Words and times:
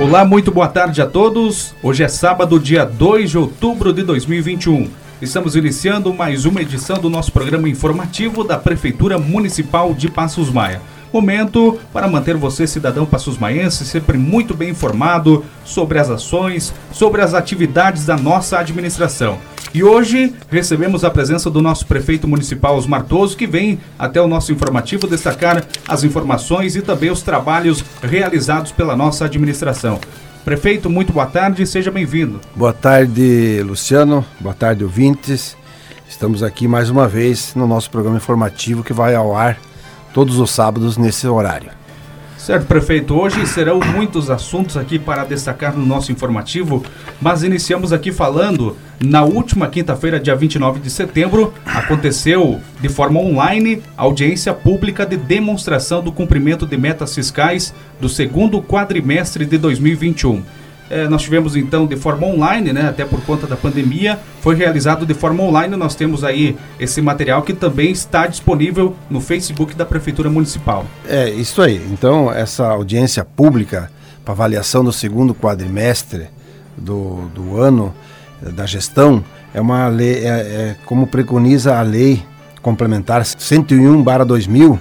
Olá, 0.00 0.24
muito 0.24 0.50
boa 0.50 0.68
tarde 0.68 1.02
a 1.02 1.06
todos. 1.06 1.74
Hoje 1.82 2.02
é 2.02 2.08
sábado, 2.08 2.58
dia 2.58 2.84
2 2.84 3.30
de 3.30 3.38
outubro 3.38 3.92
de 3.92 4.02
2021. 4.02 4.88
Estamos 5.20 5.54
iniciando 5.54 6.12
mais 6.14 6.46
uma 6.46 6.62
edição 6.62 6.96
do 6.96 7.10
nosso 7.10 7.30
programa 7.30 7.68
informativo 7.68 8.42
da 8.42 8.58
Prefeitura 8.58 9.18
Municipal 9.18 9.92
de 9.92 10.10
Passos 10.10 10.50
Maia. 10.50 10.80
Momento 11.12 11.78
para 11.92 12.08
manter 12.08 12.36
você, 12.36 12.66
cidadão 12.66 13.04
passos-maiense, 13.04 13.84
sempre 13.84 14.16
muito 14.16 14.54
bem 14.54 14.70
informado 14.70 15.44
sobre 15.62 15.98
as 15.98 16.08
ações, 16.08 16.72
sobre 16.90 17.20
as 17.20 17.34
atividades 17.34 18.06
da 18.06 18.16
nossa 18.16 18.58
administração. 18.58 19.38
E 19.74 19.82
hoje 19.82 20.34
recebemos 20.50 21.02
a 21.02 21.10
presença 21.10 21.50
do 21.50 21.62
nosso 21.62 21.86
prefeito 21.86 22.28
municipal 22.28 22.76
Osmar 22.76 23.04
Toso, 23.04 23.34
que 23.34 23.46
vem 23.46 23.80
até 23.98 24.20
o 24.20 24.28
nosso 24.28 24.52
informativo 24.52 25.06
destacar 25.06 25.64
as 25.88 26.04
informações 26.04 26.76
e 26.76 26.82
também 26.82 27.10
os 27.10 27.22
trabalhos 27.22 27.82
realizados 28.02 28.70
pela 28.70 28.94
nossa 28.94 29.24
administração. 29.24 29.98
Prefeito, 30.44 30.90
muito 30.90 31.10
boa 31.10 31.24
tarde 31.24 31.66
seja 31.66 31.90
bem-vindo. 31.90 32.38
Boa 32.54 32.74
tarde, 32.74 33.62
Luciano. 33.64 34.22
Boa 34.38 34.54
tarde, 34.54 34.84
ouvintes. 34.84 35.56
Estamos 36.06 36.42
aqui 36.42 36.68
mais 36.68 36.90
uma 36.90 37.08
vez 37.08 37.54
no 37.54 37.66
nosso 37.66 37.90
programa 37.90 38.18
informativo 38.18 38.84
que 38.84 38.92
vai 38.92 39.14
ao 39.14 39.34
ar 39.34 39.58
todos 40.12 40.38
os 40.38 40.50
sábados 40.50 40.98
nesse 40.98 41.26
horário. 41.26 41.70
Certo, 42.42 42.66
prefeito. 42.66 43.14
Hoje 43.14 43.46
serão 43.46 43.78
muitos 43.78 44.28
assuntos 44.28 44.76
aqui 44.76 44.98
para 44.98 45.22
destacar 45.22 45.76
no 45.78 45.86
nosso 45.86 46.10
informativo, 46.10 46.84
mas 47.20 47.44
iniciamos 47.44 47.92
aqui 47.92 48.10
falando 48.10 48.76
na 49.00 49.22
última 49.22 49.68
quinta-feira, 49.68 50.18
dia 50.18 50.34
29 50.34 50.80
de 50.80 50.90
setembro, 50.90 51.54
aconteceu 51.64 52.60
de 52.80 52.88
forma 52.88 53.20
online 53.20 53.80
a 53.96 54.02
audiência 54.02 54.52
pública 54.52 55.06
de 55.06 55.16
demonstração 55.16 56.02
do 56.02 56.10
cumprimento 56.10 56.66
de 56.66 56.76
metas 56.76 57.14
fiscais 57.14 57.72
do 58.00 58.08
segundo 58.08 58.60
quadrimestre 58.60 59.46
de 59.46 59.56
2021. 59.56 60.42
É, 60.92 61.08
nós 61.08 61.22
tivemos 61.22 61.56
então 61.56 61.86
de 61.86 61.96
forma 61.96 62.26
online, 62.26 62.70
né, 62.70 62.86
até 62.90 63.02
por 63.06 63.18
conta 63.22 63.46
da 63.46 63.56
pandemia, 63.56 64.18
foi 64.42 64.54
realizado 64.54 65.06
de 65.06 65.14
forma 65.14 65.42
online. 65.42 65.74
Nós 65.74 65.94
temos 65.94 66.22
aí 66.22 66.54
esse 66.78 67.00
material 67.00 67.40
que 67.40 67.54
também 67.54 67.90
está 67.90 68.26
disponível 68.26 68.94
no 69.08 69.18
Facebook 69.18 69.74
da 69.74 69.86
Prefeitura 69.86 70.28
Municipal. 70.28 70.84
É, 71.08 71.30
isso 71.30 71.62
aí. 71.62 71.82
Então, 71.90 72.30
essa 72.30 72.66
audiência 72.68 73.24
pública 73.24 73.90
para 74.22 74.34
avaliação 74.34 74.84
do 74.84 74.92
segundo 74.92 75.34
quadrimestre 75.34 76.26
do, 76.76 77.26
do 77.34 77.58
ano 77.58 77.94
da 78.42 78.66
gestão 78.66 79.24
é 79.54 79.62
uma 79.62 79.88
lei, 79.88 80.26
é, 80.26 80.28
é 80.28 80.76
como 80.84 81.06
preconiza 81.06 81.78
a 81.78 81.80
lei 81.80 82.22
complementar 82.60 83.22
101/2000, 83.22 84.78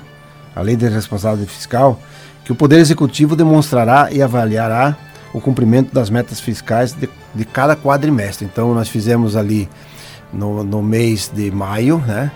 a 0.54 0.62
lei 0.62 0.76
de 0.76 0.90
responsabilidade 0.90 1.50
fiscal, 1.56 1.98
que 2.44 2.52
o 2.52 2.56
Poder 2.56 2.80
Executivo 2.80 3.34
demonstrará 3.34 4.10
e 4.12 4.22
avaliará 4.22 4.98
o 5.34 5.42
cumprimento 5.42 5.94
das 5.94 6.10
metas 6.10 6.40
fiscais 6.40 6.94
de, 6.94 7.10
de 7.34 7.46
cada 7.46 7.76
quadrimestre. 7.76 8.46
Então, 8.46 8.74
nós 8.74 8.90
fizemos 8.90 9.36
ali 9.36 9.70
no, 10.32 10.64
no 10.64 10.82
mês 10.82 11.32
de 11.34 11.52
maio, 11.52 11.98
né? 12.00 12.32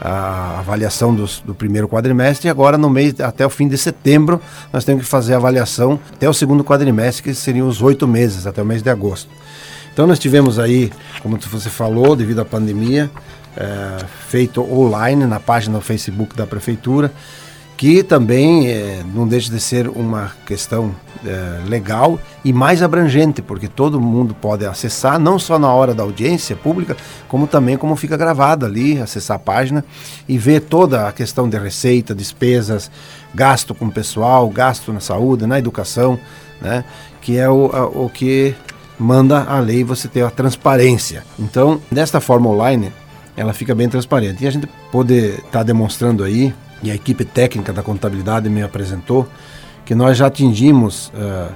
a 0.00 0.58
avaliação 0.58 1.14
dos, 1.14 1.40
do 1.40 1.54
primeiro 1.54 1.88
quadrimestre 1.88 2.48
e 2.48 2.50
agora 2.50 2.76
no 2.76 2.90
mês 2.90 3.18
até 3.20 3.46
o 3.46 3.48
fim 3.48 3.68
de 3.68 3.78
setembro 3.78 4.40
nós 4.72 4.84
temos 4.84 5.04
que 5.04 5.08
fazer 5.08 5.34
a 5.34 5.36
avaliação 5.36 5.98
até 6.12 6.28
o 6.28 6.34
segundo 6.34 6.64
quadrimestre 6.64 7.22
que 7.22 7.34
seriam 7.34 7.68
os 7.68 7.80
oito 7.80 8.06
meses 8.06 8.46
até 8.46 8.60
o 8.60 8.66
mês 8.66 8.82
de 8.82 8.90
agosto. 8.90 9.30
Então 9.92 10.06
nós 10.06 10.18
tivemos 10.18 10.58
aí, 10.58 10.92
como 11.22 11.38
você 11.38 11.70
falou, 11.70 12.16
devido 12.16 12.40
à 12.40 12.44
pandemia, 12.44 13.10
é, 13.56 14.04
feito 14.28 14.60
online 14.60 15.24
na 15.24 15.38
página 15.38 15.78
do 15.78 15.84
Facebook 15.84 16.36
da 16.36 16.46
prefeitura 16.46 17.12
que 17.76 18.02
também 18.02 18.68
é, 18.68 19.02
não 19.14 19.26
deixa 19.26 19.50
de 19.50 19.60
ser 19.60 19.88
uma 19.88 20.32
questão 20.46 20.94
é, 21.26 21.60
legal 21.68 22.18
e 22.44 22.52
mais 22.52 22.82
abrangente, 22.82 23.42
porque 23.42 23.66
todo 23.66 24.00
mundo 24.00 24.34
pode 24.34 24.64
acessar, 24.64 25.18
não 25.18 25.38
só 25.38 25.58
na 25.58 25.72
hora 25.72 25.94
da 25.94 26.02
audiência 26.02 26.54
pública, 26.54 26.96
como 27.28 27.46
também 27.46 27.76
como 27.76 27.96
fica 27.96 28.16
gravado 28.16 28.64
ali, 28.64 29.00
acessar 29.00 29.36
a 29.36 29.40
página 29.40 29.84
e 30.28 30.38
ver 30.38 30.60
toda 30.60 31.08
a 31.08 31.12
questão 31.12 31.48
de 31.48 31.58
receita, 31.58 32.14
despesas, 32.14 32.90
gasto 33.34 33.74
com 33.74 33.86
o 33.86 33.92
pessoal, 33.92 34.48
gasto 34.48 34.92
na 34.92 35.00
saúde, 35.00 35.46
na 35.46 35.58
educação, 35.58 36.18
né, 36.60 36.84
que 37.20 37.38
é 37.38 37.48
o, 37.48 37.70
a, 37.72 37.86
o 37.86 38.08
que 38.08 38.54
manda 38.98 39.42
a 39.42 39.58
lei 39.58 39.82
você 39.82 40.06
ter 40.06 40.24
a 40.24 40.30
transparência. 40.30 41.24
Então, 41.38 41.80
desta 41.90 42.20
forma 42.20 42.48
online, 42.48 42.92
ela 43.36 43.52
fica 43.52 43.74
bem 43.74 43.88
transparente. 43.88 44.44
E 44.44 44.46
a 44.46 44.50
gente 44.50 44.68
poder 44.92 45.38
estar 45.38 45.50
tá 45.50 45.62
demonstrando 45.62 46.22
aí 46.22 46.54
e 46.84 46.90
a 46.90 46.94
equipe 46.94 47.24
técnica 47.24 47.72
da 47.72 47.82
contabilidade 47.82 48.48
me 48.48 48.62
apresentou, 48.62 49.26
que 49.84 49.94
nós 49.94 50.18
já 50.18 50.26
atingimos, 50.26 51.08
uh, 51.08 51.52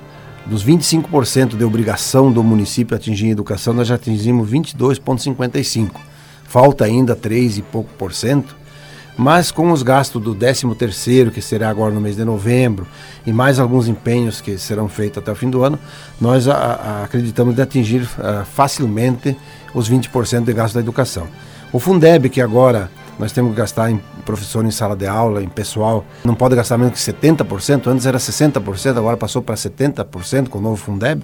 dos 0.46 0.64
25% 0.64 1.56
de 1.56 1.64
obrigação 1.64 2.32
do 2.32 2.42
município 2.42 2.96
atingir 2.96 3.28
educação, 3.28 3.74
nós 3.74 3.86
já 3.86 3.96
atingimos 3.96 4.50
22,55%. 4.50 5.90
Falta 6.44 6.86
ainda 6.86 7.14
3 7.14 7.58
e 7.58 7.62
pouco 7.62 7.90
por 7.98 8.14
cento, 8.14 8.56
mas 9.18 9.50
com 9.50 9.70
os 9.70 9.82
gastos 9.82 10.22
do 10.22 10.34
13 10.34 10.74
terceiro, 10.76 11.30
que 11.30 11.42
será 11.42 11.68
agora 11.68 11.92
no 11.92 12.00
mês 12.00 12.16
de 12.16 12.24
novembro, 12.24 12.86
e 13.26 13.32
mais 13.32 13.58
alguns 13.58 13.86
empenhos 13.86 14.40
que 14.40 14.56
serão 14.56 14.88
feitos 14.88 15.18
até 15.18 15.30
o 15.30 15.34
fim 15.34 15.50
do 15.50 15.62
ano, 15.62 15.78
nós 16.18 16.48
a, 16.48 16.54
a, 16.54 17.04
acreditamos 17.04 17.54
de 17.54 17.60
atingir 17.60 18.02
uh, 18.02 18.46
facilmente 18.46 19.36
os 19.74 19.90
20% 19.90 20.44
de 20.44 20.52
gasto 20.54 20.74
da 20.74 20.80
educação. 20.80 21.26
O 21.70 21.78
Fundeb, 21.78 22.30
que 22.30 22.40
agora 22.40 22.90
nós 23.18 23.32
temos 23.32 23.50
que 23.50 23.56
gastar 23.56 23.90
em 23.90 24.00
professor 24.24 24.64
em 24.64 24.70
sala 24.70 24.94
de 24.94 25.06
aula, 25.06 25.42
em 25.42 25.48
pessoal, 25.48 26.04
não 26.24 26.34
pode 26.34 26.54
gastar 26.54 26.78
menos 26.78 26.94
que 27.02 27.12
70%, 27.12 27.86
antes 27.88 28.06
era 28.06 28.18
60%, 28.18 28.96
agora 28.96 29.16
passou 29.16 29.42
para 29.42 29.54
70% 29.54 30.48
com 30.48 30.58
o 30.58 30.62
novo 30.62 30.76
Fundeb. 30.76 31.22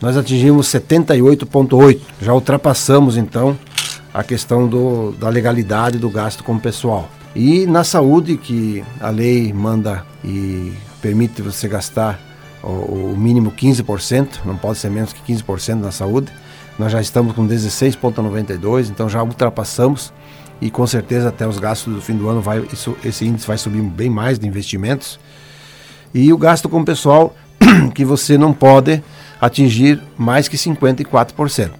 Nós 0.00 0.16
atingimos 0.16 0.66
78,8%, 0.68 2.00
já 2.20 2.32
ultrapassamos 2.32 3.16
então 3.16 3.56
a 4.12 4.24
questão 4.24 4.66
do, 4.66 5.12
da 5.12 5.28
legalidade 5.28 5.98
do 5.98 6.10
gasto 6.10 6.42
com 6.42 6.54
o 6.54 6.60
pessoal. 6.60 7.08
E 7.34 7.66
na 7.66 7.84
saúde, 7.84 8.36
que 8.36 8.82
a 9.00 9.10
lei 9.10 9.52
manda 9.52 10.04
e 10.24 10.72
permite 11.00 11.42
você 11.42 11.68
gastar 11.68 12.18
o, 12.62 13.12
o 13.12 13.16
mínimo 13.16 13.52
15%, 13.52 14.44
não 14.44 14.56
pode 14.56 14.78
ser 14.78 14.90
menos 14.90 15.12
que 15.12 15.32
15% 15.32 15.74
na 15.74 15.92
saúde, 15.92 16.32
nós 16.78 16.92
já 16.92 17.00
estamos 17.00 17.34
com 17.34 17.46
16,92%, 17.46 18.88
então 18.90 19.08
já 19.08 19.22
ultrapassamos 19.22 20.12
e 20.60 20.70
com 20.70 20.86
certeza 20.86 21.28
até 21.28 21.46
os 21.46 21.58
gastos 21.58 21.94
do 21.94 22.00
fim 22.00 22.16
do 22.16 22.28
ano 22.28 22.40
vai, 22.40 22.66
isso, 22.72 22.96
esse 23.04 23.24
índice 23.24 23.46
vai 23.46 23.58
subir 23.58 23.80
bem 23.80 24.10
mais 24.10 24.36
de 24.38 24.46
investimentos. 24.46 25.18
E 26.12 26.32
o 26.32 26.38
gasto 26.38 26.68
com 26.68 26.80
o 26.80 26.84
pessoal 26.84 27.34
que 27.94 28.04
você 28.04 28.36
não 28.36 28.52
pode 28.52 29.02
atingir 29.40 30.02
mais 30.16 30.48
que 30.48 30.56
54%. 30.56 31.70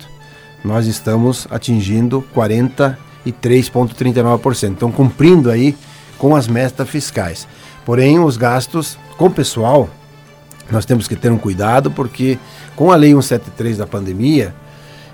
Nós 0.65 0.87
estamos 0.87 1.49
atingindo 1.51 2.25
43,39%. 2.35 4.71
Então 4.71 4.93
cumprindo 4.93 5.51
aí 5.51 5.77
com 6.19 6.37
as 6.37 6.47
metas 6.47 6.89
fiscais. 6.89 7.49
Porém, 7.85 8.19
os 8.19 8.37
gastos 8.37 8.99
com 9.17 9.27
o 9.27 9.31
pessoal, 9.31 9.89
nós 10.71 10.85
temos 10.85 11.09
que 11.09 11.17
ter 11.17 11.33
um 11.33 11.39
cuidado 11.39 11.91
porque 11.91 12.39
com 12.77 12.93
a 12.93 12.97
lei 12.97 13.11
173 13.11 13.79
da 13.79 13.87
pandemia, 13.87 14.55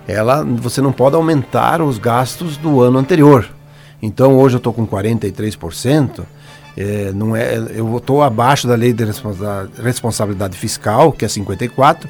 ela 0.06 0.44
você 0.44 0.80
não 0.80 0.92
pode 0.92 1.16
aumentar 1.16 1.80
os 1.80 1.98
gastos 1.98 2.56
do 2.56 2.80
ano 2.80 2.98
anterior. 2.98 3.48
Então 4.02 4.36
hoje 4.36 4.56
eu 4.56 4.58
estou 4.58 4.72
com 4.72 4.86
43%, 4.86 6.24
é, 6.76 7.12
não 7.12 7.34
é, 7.34 7.56
eu 7.74 7.96
estou 7.96 8.22
abaixo 8.22 8.66
da 8.66 8.74
lei 8.74 8.92
de 8.92 9.04
responsabilidade 9.82 10.56
fiscal, 10.58 11.12
que 11.12 11.24
é 11.24 11.28
54%, 11.28 12.06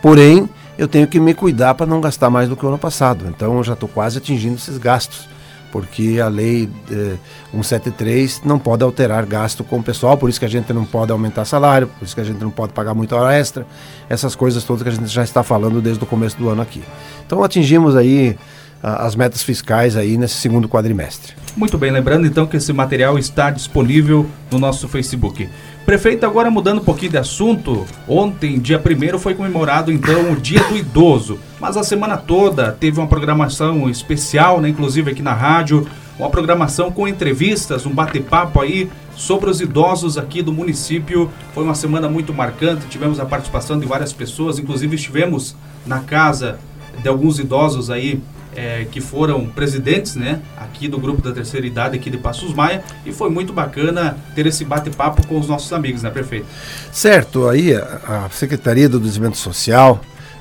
porém 0.00 0.48
eu 0.78 0.86
tenho 0.86 1.06
que 1.06 1.18
me 1.18 1.34
cuidar 1.34 1.74
para 1.74 1.86
não 1.86 2.00
gastar 2.00 2.30
mais 2.30 2.48
do 2.48 2.56
que 2.56 2.64
o 2.64 2.68
ano 2.68 2.78
passado. 2.78 3.26
Então 3.28 3.56
eu 3.56 3.64
já 3.64 3.72
estou 3.72 3.88
quase 3.88 4.18
atingindo 4.18 4.54
esses 4.54 4.78
gastos, 4.78 5.28
porque 5.72 6.20
a 6.22 6.28
lei 6.28 6.68
é, 6.90 7.16
173 7.50 8.42
não 8.44 8.58
pode 8.58 8.84
alterar 8.84 9.24
gasto 9.24 9.64
com 9.64 9.78
o 9.78 9.82
pessoal, 9.82 10.18
por 10.18 10.28
isso 10.28 10.38
que 10.38 10.44
a 10.44 10.48
gente 10.48 10.72
não 10.72 10.84
pode 10.84 11.10
aumentar 11.10 11.46
salário, 11.46 11.88
por 11.88 12.04
isso 12.04 12.14
que 12.14 12.20
a 12.20 12.24
gente 12.24 12.40
não 12.40 12.50
pode 12.50 12.74
pagar 12.74 12.94
muita 12.94 13.16
hora 13.16 13.34
extra, 13.34 13.66
essas 14.08 14.36
coisas 14.36 14.62
todas 14.62 14.82
que 14.82 14.88
a 14.90 14.92
gente 14.92 15.08
já 15.08 15.24
está 15.24 15.42
falando 15.42 15.80
desde 15.80 16.04
o 16.04 16.06
começo 16.06 16.36
do 16.36 16.50
ano 16.50 16.60
aqui. 16.60 16.84
Então 17.26 17.42
atingimos 17.42 17.96
aí 17.96 18.38
as 18.82 19.16
metas 19.16 19.42
fiscais 19.42 19.96
aí 19.96 20.18
nesse 20.18 20.34
segundo 20.34 20.68
quadrimestre. 20.68 21.41
Muito 21.54 21.76
bem, 21.76 21.90
lembrando 21.90 22.26
então 22.26 22.46
que 22.46 22.56
esse 22.56 22.72
material 22.72 23.18
está 23.18 23.50
disponível 23.50 24.26
no 24.50 24.58
nosso 24.58 24.88
Facebook. 24.88 25.50
Prefeito, 25.84 26.24
agora 26.24 26.50
mudando 26.50 26.80
um 26.80 26.84
pouquinho 26.84 27.12
de 27.12 27.18
assunto, 27.18 27.84
ontem, 28.08 28.58
dia 28.58 28.80
1 28.80 29.18
foi 29.18 29.34
comemorado 29.34 29.92
então 29.92 30.32
o 30.32 30.36
Dia 30.36 30.64
do 30.64 30.76
Idoso, 30.76 31.38
mas 31.60 31.76
a 31.76 31.84
semana 31.84 32.16
toda 32.16 32.72
teve 32.72 32.98
uma 32.98 33.06
programação 33.06 33.90
especial, 33.90 34.62
né, 34.62 34.70
inclusive 34.70 35.10
aqui 35.10 35.20
na 35.20 35.34
rádio, 35.34 35.86
uma 36.18 36.30
programação 36.30 36.90
com 36.90 37.06
entrevistas, 37.06 37.84
um 37.84 37.92
bate-papo 37.92 38.58
aí 38.58 38.90
sobre 39.14 39.50
os 39.50 39.60
idosos 39.60 40.16
aqui 40.16 40.40
do 40.40 40.52
município. 40.52 41.30
Foi 41.52 41.64
uma 41.64 41.74
semana 41.74 42.08
muito 42.08 42.32
marcante, 42.32 42.86
tivemos 42.86 43.20
a 43.20 43.26
participação 43.26 43.78
de 43.78 43.86
várias 43.86 44.12
pessoas, 44.12 44.58
inclusive 44.58 44.96
estivemos 44.96 45.54
na 45.86 46.00
casa 46.00 46.58
de 47.02 47.08
alguns 47.08 47.38
idosos 47.38 47.90
aí 47.90 48.22
é, 48.54 48.86
que 48.90 49.00
foram 49.00 49.46
presidentes, 49.46 50.14
né, 50.14 50.40
aqui 50.56 50.88
do 50.88 50.98
grupo 50.98 51.22
da 51.22 51.32
terceira 51.32 51.66
idade 51.66 51.96
aqui 51.96 52.10
de 52.10 52.18
Passos 52.18 52.54
Maia, 52.54 52.82
e 53.04 53.12
foi 53.12 53.30
muito 53.30 53.52
bacana 53.52 54.16
ter 54.34 54.46
esse 54.46 54.64
bate-papo 54.64 55.26
com 55.26 55.38
os 55.38 55.48
nossos 55.48 55.72
amigos, 55.72 56.02
né, 56.02 56.10
prefeito? 56.10 56.46
Certo, 56.90 57.48
aí 57.48 57.74
a, 57.74 58.28
Secretaria 58.30 58.88
do 58.88 58.98
Desenvolvimento 58.98 59.38
Social, 59.38 60.00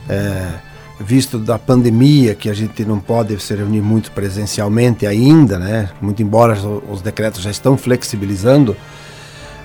é, 0.09 0.47
visto 0.99 1.39
da 1.39 1.57
pandemia, 1.57 2.35
que 2.35 2.49
a 2.49 2.53
gente 2.53 2.85
não 2.85 2.99
pode 2.99 3.39
se 3.39 3.55
reunir 3.55 3.81
muito 3.81 4.11
presencialmente 4.11 5.05
ainda, 5.05 5.57
né, 5.57 5.89
muito 6.01 6.21
embora 6.21 6.57
os 6.89 7.01
decretos 7.01 7.41
já 7.41 7.51
estão 7.51 7.77
flexibilizando, 7.77 8.75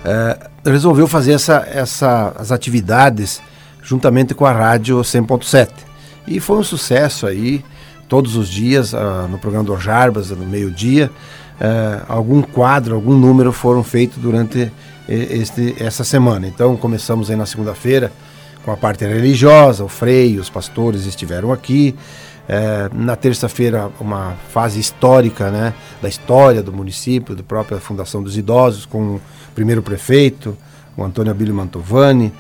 é, 0.05 0.39
resolveu 0.65 1.07
fazer 1.07 1.33
essa, 1.33 1.67
essa, 1.71 2.33
as 2.37 2.53
atividades 2.53 3.43
juntamente 3.83 4.35
com 4.35 4.45
a 4.45 4.53
rádio 4.53 4.99
100.7. 4.99 5.69
E 6.27 6.41
foi 6.41 6.59
um 6.59 6.65
sucesso 6.65 7.27
aí, 7.27 7.65
todos 8.09 8.37
os 8.37 8.49
dias, 8.49 8.93
uh, 8.93 9.29
no 9.31 9.39
programa 9.39 9.65
do 9.65 9.77
Jarbas, 9.79 10.31
no 10.31 10.47
meio-dia, 10.47 11.11
uh, 11.61 12.05
algum 12.09 12.43
quadro, 12.43 12.95
algum 12.95 13.15
número 13.15 13.53
foram 13.53 13.83
feitos 13.83 14.19
durante 14.19 14.71
este, 15.09 15.77
essa 15.79 16.05
semana. 16.05 16.47
Então 16.47 16.77
começamos 16.77 17.31
aí 17.31 17.37
na 17.37 17.47
segunda-feira 17.47 18.13
com 18.67 18.73
a 18.73 18.77
parte 18.77 19.05
religiosa, 19.05 19.85
o 19.85 19.89
freio, 19.89 20.41
os 20.41 20.51
pastores 20.51 21.07
estiveram 21.07 21.53
aqui. 21.53 21.95
É, 22.49 22.89
na 22.93 23.15
terça-feira, 23.17 23.91
uma 24.01 24.35
fase 24.51 24.79
histórica 24.79 25.51
né, 25.51 25.73
da 26.03 26.09
história 26.09 26.63
do 26.63 26.73
município, 26.73 27.35
da 27.35 27.43
própria 27.45 27.79
Fundação 27.79 28.23
dos 28.23 28.37
Idosos, 28.37 28.85
com 28.85 29.17
o 29.17 29.21
primeiro 29.55 29.83
prefeito, 29.83 30.57
o 30.97 31.05
Antônio 31.05 31.31
Abílio 31.31 31.55
Mantovani. 31.55 32.33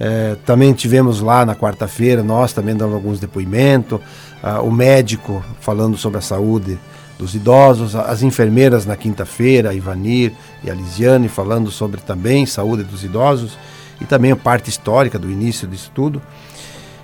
É, 0.00 0.36
também 0.44 0.72
tivemos 0.72 1.20
lá 1.20 1.46
na 1.46 1.54
quarta-feira, 1.54 2.24
nós 2.24 2.52
também 2.52 2.76
dando 2.76 2.94
alguns 2.94 3.20
depoimentos, 3.20 4.00
ah, 4.42 4.60
o 4.62 4.70
médico 4.70 5.44
falando 5.60 5.96
sobre 5.96 6.18
a 6.18 6.22
saúde 6.22 6.78
dos 7.18 7.34
idosos, 7.34 7.96
as 7.96 8.22
enfermeiras 8.22 8.86
na 8.86 8.96
quinta-feira, 8.96 9.70
a 9.70 9.74
Ivanir 9.74 10.32
e 10.62 10.70
a 10.70 10.74
Lisiane 10.74 11.28
falando 11.28 11.70
sobre 11.70 12.00
também 12.00 12.46
saúde 12.46 12.84
dos 12.84 13.02
idosos 13.02 13.58
e 14.00 14.04
também 14.04 14.30
a 14.30 14.36
parte 14.36 14.70
histórica 14.70 15.18
do 15.18 15.28
início 15.28 15.66
disso 15.66 15.90
tudo. 15.92 16.22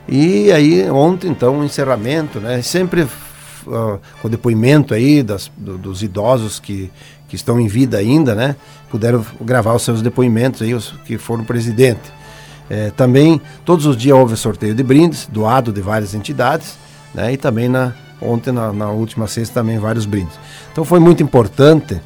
E 0.08 0.52
aí 0.52 0.88
ontem 0.88 1.28
então 1.28 1.60
o 1.60 1.64
encerramento, 1.64 2.38
né? 2.38 2.62
Sempre 2.62 3.02
uh, 3.02 3.98
com 4.22 4.28
depoimento 4.28 4.94
aí 4.94 5.22
das, 5.22 5.50
do, 5.56 5.76
dos 5.76 6.02
idosos 6.02 6.60
que, 6.60 6.92
que 7.26 7.34
estão 7.34 7.58
em 7.58 7.66
vida 7.66 7.98
ainda, 7.98 8.34
né? 8.34 8.54
Puderam 8.90 9.25
gravar 9.40 9.75
os 9.75 9.82
seus 9.82 10.00
depoimentos 10.00 10.62
aí, 10.62 10.75
os 10.75 10.94
que 11.04 11.19
foram 11.19 11.42
presidente. 11.42 12.12
É, 12.70 12.90
também 12.90 13.40
todos 13.64 13.84
os 13.84 13.96
dias 13.96 14.16
houve 14.16 14.36
sorteio 14.36 14.75
de 14.75 14.82
brindes, 14.82 15.28
doado 15.31 15.72
de 15.72 15.81
várias 15.81 16.14
entidades, 16.14 16.78
né? 17.14 17.32
E 17.32 17.37
também 17.37 17.69
na, 17.69 17.93
ontem, 18.20 18.52
na, 18.52 18.72
na 18.72 18.90
última 18.90 19.26
sexta, 19.26 19.61
também 19.61 19.78
vários 19.78 20.06
brindes. 20.06 20.38
Então 20.72 20.84
foi 20.84 20.99
muito 20.99 21.22
importante 21.22 22.00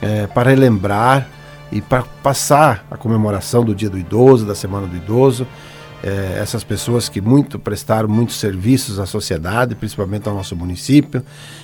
é, 0.00 0.26
para 0.26 0.50
relembrar 0.50 1.28
e 1.70 1.80
para 1.80 2.02
passar 2.22 2.86
a 2.90 2.96
comemoração 2.96 3.64
do 3.64 3.74
Dia 3.74 3.90
do 3.90 3.98
Idoso, 3.98 4.46
da 4.46 4.54
Semana 4.54 4.86
do 4.86 4.96
Idoso, 4.96 5.46
é, 6.02 6.38
essas 6.38 6.62
pessoas 6.62 7.08
que 7.08 7.20
muito 7.20 7.58
prestaram 7.58 8.08
muitos 8.08 8.38
serviços 8.38 9.00
à 9.00 9.06
sociedade, 9.06 9.74
principalmente 9.74 10.28
ao 10.28 10.34
nosso 10.34 10.54
município, 10.54 11.22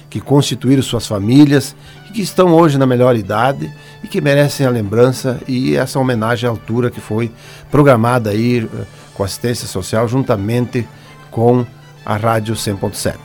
que 0.08 0.18
constituíram 0.18 0.82
suas 0.82 1.06
famílias 1.06 1.76
e 2.08 2.12
que 2.12 2.22
estão 2.22 2.54
hoje 2.54 2.78
na 2.78 2.86
melhor 2.86 3.14
idade 3.14 3.70
e 4.02 4.08
que 4.08 4.20
merecem 4.20 4.66
a 4.66 4.70
lembrança 4.70 5.38
e 5.46 5.76
essa 5.76 5.98
homenagem 5.98 6.48
à 6.48 6.50
altura 6.50 6.90
que 6.90 7.00
foi 7.00 7.30
programada 7.70 8.30
aí 8.30 8.64
eh, 8.64 8.84
com 9.14 9.22
assistência 9.22 9.68
social 9.68 10.08
juntamente 10.08 10.88
com 11.30 11.66
a 12.04 12.16
Rádio 12.16 12.54
100.7. 12.54 13.16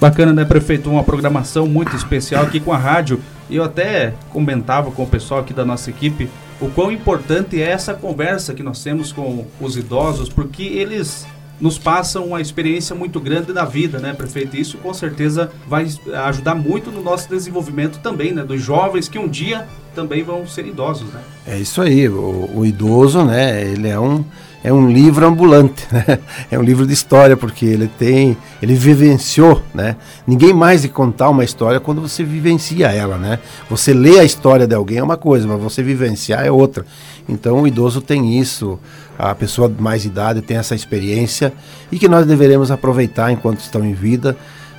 Bacana, 0.00 0.32
né, 0.32 0.44
prefeito? 0.44 0.90
Uma 0.90 1.04
programação 1.04 1.66
muito 1.66 1.94
especial 1.94 2.44
aqui 2.44 2.58
com 2.58 2.72
a 2.72 2.76
rádio. 2.76 3.20
E 3.48 3.56
eu 3.56 3.64
até 3.64 4.14
comentava 4.30 4.90
com 4.90 5.04
o 5.04 5.06
pessoal 5.06 5.40
aqui 5.40 5.52
da 5.52 5.64
nossa 5.64 5.90
equipe 5.90 6.28
o 6.62 6.70
quão 6.70 6.92
importante 6.92 7.60
é 7.60 7.68
essa 7.68 7.92
conversa 7.92 8.54
que 8.54 8.62
nós 8.62 8.82
temos 8.82 9.10
com 9.10 9.44
os 9.60 9.76
idosos, 9.76 10.28
porque 10.28 10.62
eles 10.62 11.26
nos 11.60 11.76
passam 11.76 12.26
uma 12.26 12.40
experiência 12.40 12.94
muito 12.94 13.20
grande 13.20 13.52
da 13.52 13.64
vida, 13.64 13.98
né, 13.98 14.12
prefeito? 14.12 14.56
Isso 14.56 14.78
com 14.78 14.94
certeza 14.94 15.50
vai 15.68 15.88
ajudar 16.26 16.54
muito 16.54 16.90
no 16.90 17.02
nosso 17.02 17.28
desenvolvimento 17.28 17.98
também, 17.98 18.32
né, 18.32 18.44
dos 18.44 18.62
jovens 18.62 19.08
que 19.08 19.18
um 19.18 19.28
dia 19.28 19.66
também 19.94 20.22
vão 20.22 20.46
ser 20.46 20.66
idosos, 20.66 21.12
né? 21.12 21.20
É 21.46 21.58
isso 21.58 21.82
aí. 21.82 22.08
O, 22.08 22.48
o 22.54 22.64
idoso, 22.64 23.24
né, 23.24 23.62
ele 23.64 23.88
é 23.88 23.98
um 23.98 24.24
é 24.64 24.72
um 24.72 24.88
livro 24.88 25.26
ambulante, 25.26 25.86
né? 25.90 26.18
É 26.50 26.58
um 26.58 26.62
livro 26.62 26.86
de 26.86 26.92
história 26.92 27.36
porque 27.36 27.64
ele 27.64 27.88
tem, 27.88 28.36
ele 28.60 28.74
vivenciou, 28.74 29.62
né? 29.74 29.96
Ninguém 30.26 30.52
mais 30.52 30.82
de 30.82 30.88
contar 30.88 31.30
uma 31.30 31.42
história 31.42 31.80
quando 31.80 32.00
você 32.00 32.22
vivencia 32.22 32.88
ela, 32.88 33.16
né? 33.16 33.38
Você 33.68 33.92
lê 33.92 34.18
a 34.18 34.24
história 34.24 34.66
de 34.66 34.74
alguém 34.74 34.98
é 34.98 35.02
uma 35.02 35.16
coisa, 35.16 35.48
mas 35.48 35.60
você 35.60 35.82
vivenciar 35.82 36.46
é 36.46 36.50
outra. 36.50 36.84
Então 37.28 37.62
o 37.62 37.66
idoso 37.66 38.00
tem 38.00 38.38
isso, 38.38 38.78
a 39.18 39.34
pessoa 39.34 39.68
de 39.68 39.80
mais 39.82 40.04
idade 40.04 40.42
tem 40.42 40.56
essa 40.56 40.74
experiência 40.74 41.52
e 41.90 41.98
que 41.98 42.08
nós 42.08 42.26
deveremos 42.26 42.70
aproveitar 42.70 43.32
enquanto 43.32 43.60
estão 43.60 43.84
em 43.84 43.94
vida 43.94 44.36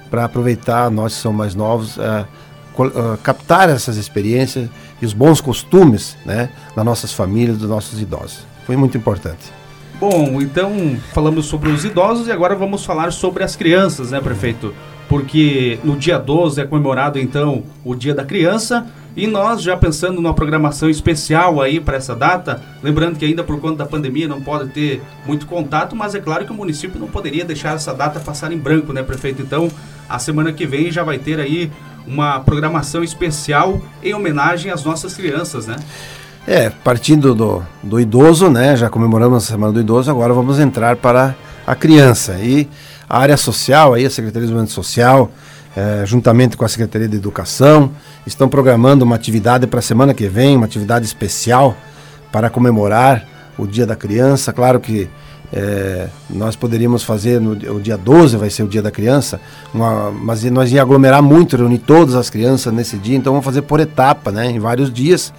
para 0.10 0.26
aproveitar 0.26 0.90
nós 0.90 1.16
que 1.16 1.22
somos 1.22 1.38
mais 1.38 1.56
novos. 1.56 1.98
Uh, 1.98 2.26
captar 3.22 3.70
essas 3.70 3.98
experiências 3.98 4.68
e 5.00 5.06
os 5.06 5.14
bons 5.14 5.40
costumes 5.40 6.18
né, 6.26 6.50
das 6.76 6.84
nossas 6.84 7.14
famílias, 7.14 7.60
dos 7.60 7.70
nossos 7.70 8.02
idosos. 8.02 8.48
Foi 8.66 8.76
muito 8.76 8.98
importante. 8.98 9.63
Bom, 10.06 10.42
então 10.42 10.98
falamos 11.14 11.46
sobre 11.46 11.70
os 11.70 11.86
idosos 11.86 12.28
e 12.28 12.32
agora 12.34 12.56
vamos 12.56 12.84
falar 12.84 13.14
sobre 13.14 13.42
as 13.42 13.56
crianças, 13.56 14.12
né, 14.12 14.20
prefeito? 14.20 14.76
Porque 15.08 15.80
no 15.82 15.96
dia 15.96 16.20
12 16.20 16.60
é 16.60 16.66
comemorado 16.66 17.18
então 17.18 17.64
o 17.86 17.96
Dia 17.96 18.14
da 18.14 18.26
Criança 18.26 18.86
e 19.16 19.28
nós 19.28 19.62
já 19.62 19.78
pensando 19.78 20.16
numa 20.16 20.34
programação 20.34 20.90
especial 20.90 21.62
aí 21.62 21.80
para 21.80 21.96
essa 21.96 22.14
data, 22.14 22.62
lembrando 22.84 23.18
que 23.18 23.24
ainda 23.24 23.46
por 23.46 23.58
conta 23.62 23.78
da 23.78 23.86
pandemia 23.86 24.28
não 24.28 24.42
pode 24.42 24.72
ter 24.72 25.02
muito 25.26 25.48
contato, 25.48 25.96
mas 25.96 26.14
é 26.14 26.20
claro 26.20 26.46
que 26.46 26.52
o 26.52 26.56
município 26.56 27.00
não 27.00 27.08
poderia 27.08 27.46
deixar 27.46 27.74
essa 27.74 27.94
data 27.94 28.20
passar 28.20 28.52
em 28.52 28.58
branco, 28.58 28.92
né, 28.92 29.04
prefeito? 29.04 29.42
Então, 29.42 29.72
a 30.10 30.20
semana 30.20 30.52
que 30.52 30.68
vem 30.68 30.92
já 30.92 31.04
vai 31.06 31.18
ter 31.18 31.40
aí 31.40 31.72
uma 32.06 32.42
programação 32.42 33.06
especial 33.06 33.82
em 34.04 34.14
homenagem 34.14 34.70
às 34.70 34.84
nossas 34.84 35.14
crianças, 35.14 35.66
né? 35.66 35.78
É, 36.46 36.70
partindo 36.70 37.34
do, 37.34 37.64
do 37.82 38.00
idoso, 38.00 38.50
né? 38.50 38.76
Já 38.76 38.90
comemoramos 38.90 39.46
a 39.46 39.48
Semana 39.48 39.72
do 39.72 39.80
Idoso, 39.80 40.12
agora 40.12 40.34
vamos 40.34 40.60
entrar 40.60 40.98
para 40.98 41.34
a 41.66 41.74
criança. 41.74 42.34
E 42.34 42.68
a 43.10 43.18
área 43.18 43.38
social, 43.38 43.94
aí, 43.94 44.06
a 44.06 44.10
Secretaria 44.10 44.42
de 44.42 44.48
Desenvolvimento 44.48 44.74
Social, 44.74 45.32
é, 45.76 46.06
juntamente 46.06 46.58
com 46.58 46.66
a 46.66 46.68
Secretaria 46.68 47.08
de 47.08 47.16
Educação, 47.16 47.92
estão 48.28 48.50
programando 48.50 49.06
uma 49.06 49.16
atividade 49.16 49.68
para 49.68 49.80
a 49.80 49.82
semana 49.82 50.14
que 50.14 50.28
vem, 50.28 50.58
uma 50.58 50.66
atividade 50.66 51.06
especial 51.06 51.78
para 52.30 52.50
comemorar 52.50 53.26
o 53.58 53.66
Dia 53.66 53.86
da 53.86 53.96
Criança. 53.96 54.52
Claro 54.52 54.82
que 54.82 55.10
é, 55.54 56.10
nós 56.30 56.58
poderíamos 56.58 57.04
fazer 57.04 57.40
no 57.40 57.52
o 57.52 57.80
dia 57.80 57.96
12, 57.96 58.36
vai 58.36 58.50
ser 58.50 58.64
o 58.64 58.68
dia 58.68 58.82
da 58.82 58.90
criança, 58.90 59.40
uma, 59.74 60.12
mas 60.12 60.44
nós 60.46 60.72
ia 60.72 60.82
aglomerar 60.82 61.22
muito, 61.22 61.56
reunir 61.56 61.78
todas 61.78 62.16
as 62.16 62.30
crianças 62.30 62.74
nesse 62.74 62.98
dia, 62.98 63.16
então 63.16 63.32
vamos 63.32 63.46
fazer 63.46 63.62
por 63.62 63.80
etapa, 63.80 64.32
né, 64.32 64.50
em 64.50 64.58
vários 64.58 64.92
dias. 64.92 65.32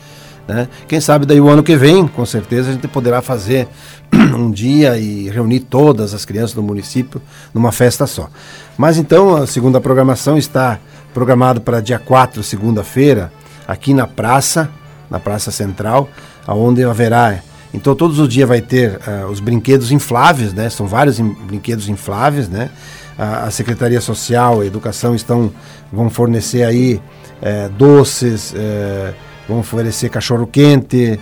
Né? 0.46 0.68
Quem 0.86 1.00
sabe 1.00 1.24
daí 1.26 1.40
o 1.40 1.48
ano 1.48 1.62
que 1.62 1.76
vem, 1.76 2.06
com 2.06 2.24
certeza, 2.26 2.70
a 2.70 2.72
gente 2.72 2.86
poderá 2.88 3.22
fazer 3.22 3.68
um 4.12 4.50
dia 4.50 4.98
e 4.98 5.28
reunir 5.30 5.60
todas 5.60 6.12
as 6.14 6.24
crianças 6.24 6.52
do 6.52 6.62
município 6.62 7.20
numa 7.52 7.72
festa 7.72 8.06
só. 8.06 8.28
Mas 8.76 8.98
então, 8.98 9.36
a 9.36 9.46
segunda 9.46 9.80
programação 9.80 10.36
está 10.36 10.78
programada 11.12 11.60
para 11.60 11.80
dia 11.80 11.98
4, 11.98 12.42
segunda-feira, 12.42 13.32
aqui 13.66 13.94
na 13.94 14.06
praça, 14.06 14.70
na 15.10 15.18
Praça 15.18 15.50
Central, 15.50 16.08
onde 16.46 16.84
haverá 16.84 17.40
então 17.74 17.92
todos 17.96 18.20
os 18.20 18.28
dias 18.28 18.48
vai 18.48 18.60
ter 18.60 19.00
uh, 19.00 19.26
os 19.26 19.40
brinquedos 19.40 19.90
infláveis, 19.90 20.54
né? 20.54 20.70
São 20.70 20.86
vários 20.86 21.18
in 21.18 21.34
brinquedos 21.44 21.88
infláveis, 21.88 22.48
né? 22.48 22.70
A, 23.18 23.46
a, 23.46 23.50
Secretaria 23.50 24.00
Social 24.00 24.62
e 24.62 24.68
Educação 24.68 25.12
estão 25.12 25.52
vão 25.92 26.08
fornecer 26.08 26.62
aí 26.62 27.00
eh, 27.42 27.68
doces, 27.76 28.52
eh, 28.56 29.12
vão 29.48 29.60
oferecer 29.60 30.08
cachorro 30.08 30.46
quente, 30.46 31.18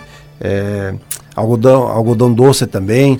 algodão, 1.35 1.83
algodão 1.83 2.33
doce 2.33 2.65
também, 2.65 3.19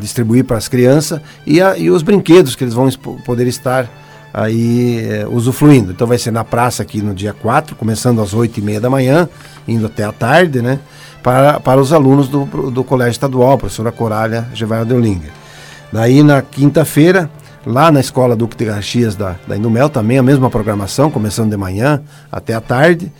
distribuir 0.00 0.44
para 0.44 0.56
as 0.56 0.68
crianças 0.68 1.20
e, 1.46 1.60
a, 1.60 1.76
e 1.76 1.90
os 1.90 2.02
brinquedos 2.02 2.56
que 2.56 2.64
eles 2.64 2.74
vão 2.74 2.88
poder 3.24 3.46
estar 3.46 3.88
aí 4.32 5.02
usufruindo. 5.30 5.92
Então 5.92 6.06
vai 6.06 6.18
ser 6.18 6.30
na 6.30 6.44
praça 6.44 6.82
aqui 6.82 7.02
no 7.02 7.14
dia 7.14 7.32
4, 7.32 7.76
começando 7.76 8.20
às 8.20 8.34
8 8.34 8.58
e 8.58 8.62
meia 8.62 8.80
da 8.80 8.88
manhã, 8.88 9.28
indo 9.66 9.86
até 9.86 10.04
a 10.04 10.12
tarde, 10.12 10.62
né? 10.62 10.78
para, 11.22 11.60
para 11.60 11.80
os 11.80 11.92
alunos 11.92 12.28
do, 12.28 12.44
do 12.70 12.84
Colégio 12.84 13.12
Estadual, 13.12 13.58
professora 13.58 13.92
Corália 13.92 14.46
Gevaira 14.54 14.84
Deulinger. 14.84 15.30
Daí 15.92 16.22
na 16.22 16.42
quinta-feira, 16.42 17.30
lá 17.66 17.90
na 17.90 18.00
escola 18.00 18.36
Duque 18.36 18.56
de 18.56 19.16
da, 19.16 19.36
da 19.46 19.56
Indumel, 19.56 19.88
também 19.88 20.18
a 20.18 20.22
mesma 20.22 20.50
programação, 20.50 21.10
começando 21.10 21.50
de 21.50 21.56
manhã 21.56 22.02
até 22.30 22.54
a 22.54 22.60
tarde. 22.60 23.12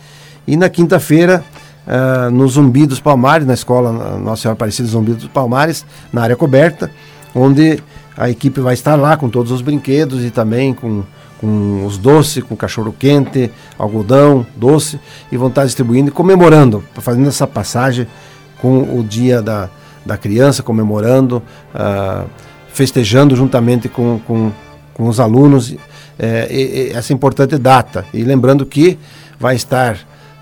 E 0.47 0.57
na 0.57 0.69
quinta-feira, 0.69 1.43
uh, 1.87 2.31
no 2.31 2.47
Zumbi 2.47 2.85
dos 2.85 2.99
Palmares, 2.99 3.45
na 3.45 3.53
escola 3.53 4.17
Nossa 4.17 4.43
Senhora 4.43 4.53
Aparecida 4.53 4.87
Zumbi 4.87 5.13
dos 5.13 5.27
Palmares, 5.27 5.85
na 6.11 6.21
área 6.21 6.35
coberta, 6.35 6.91
onde 7.33 7.81
a 8.17 8.29
equipe 8.29 8.59
vai 8.59 8.73
estar 8.73 8.95
lá 8.95 9.15
com 9.15 9.29
todos 9.29 9.51
os 9.51 9.61
brinquedos 9.61 10.25
e 10.25 10.29
também 10.29 10.73
com, 10.73 11.03
com 11.39 11.85
os 11.85 11.97
doces, 11.97 12.43
com 12.43 12.55
cachorro 12.55 12.93
quente, 12.97 13.51
algodão, 13.77 14.45
doce, 14.55 14.99
e 15.31 15.37
vão 15.37 15.47
estar 15.47 15.65
distribuindo 15.65 16.09
e 16.09 16.11
comemorando, 16.11 16.83
fazendo 16.95 17.27
essa 17.27 17.47
passagem 17.47 18.07
com 18.61 18.99
o 18.99 19.03
dia 19.03 19.41
da, 19.41 19.69
da 20.05 20.17
criança, 20.17 20.61
comemorando, 20.61 21.41
uh, 21.73 22.27
festejando 22.73 23.35
juntamente 23.35 23.87
com, 23.87 24.19
com, 24.25 24.51
com 24.93 25.07
os 25.07 25.19
alunos 25.19 25.75
é, 26.17 26.91
essa 26.93 27.13
importante 27.13 27.57
data. 27.57 28.05
E 28.13 28.23
lembrando 28.23 28.65
que 28.65 28.99
vai 29.39 29.55
estar 29.55 29.97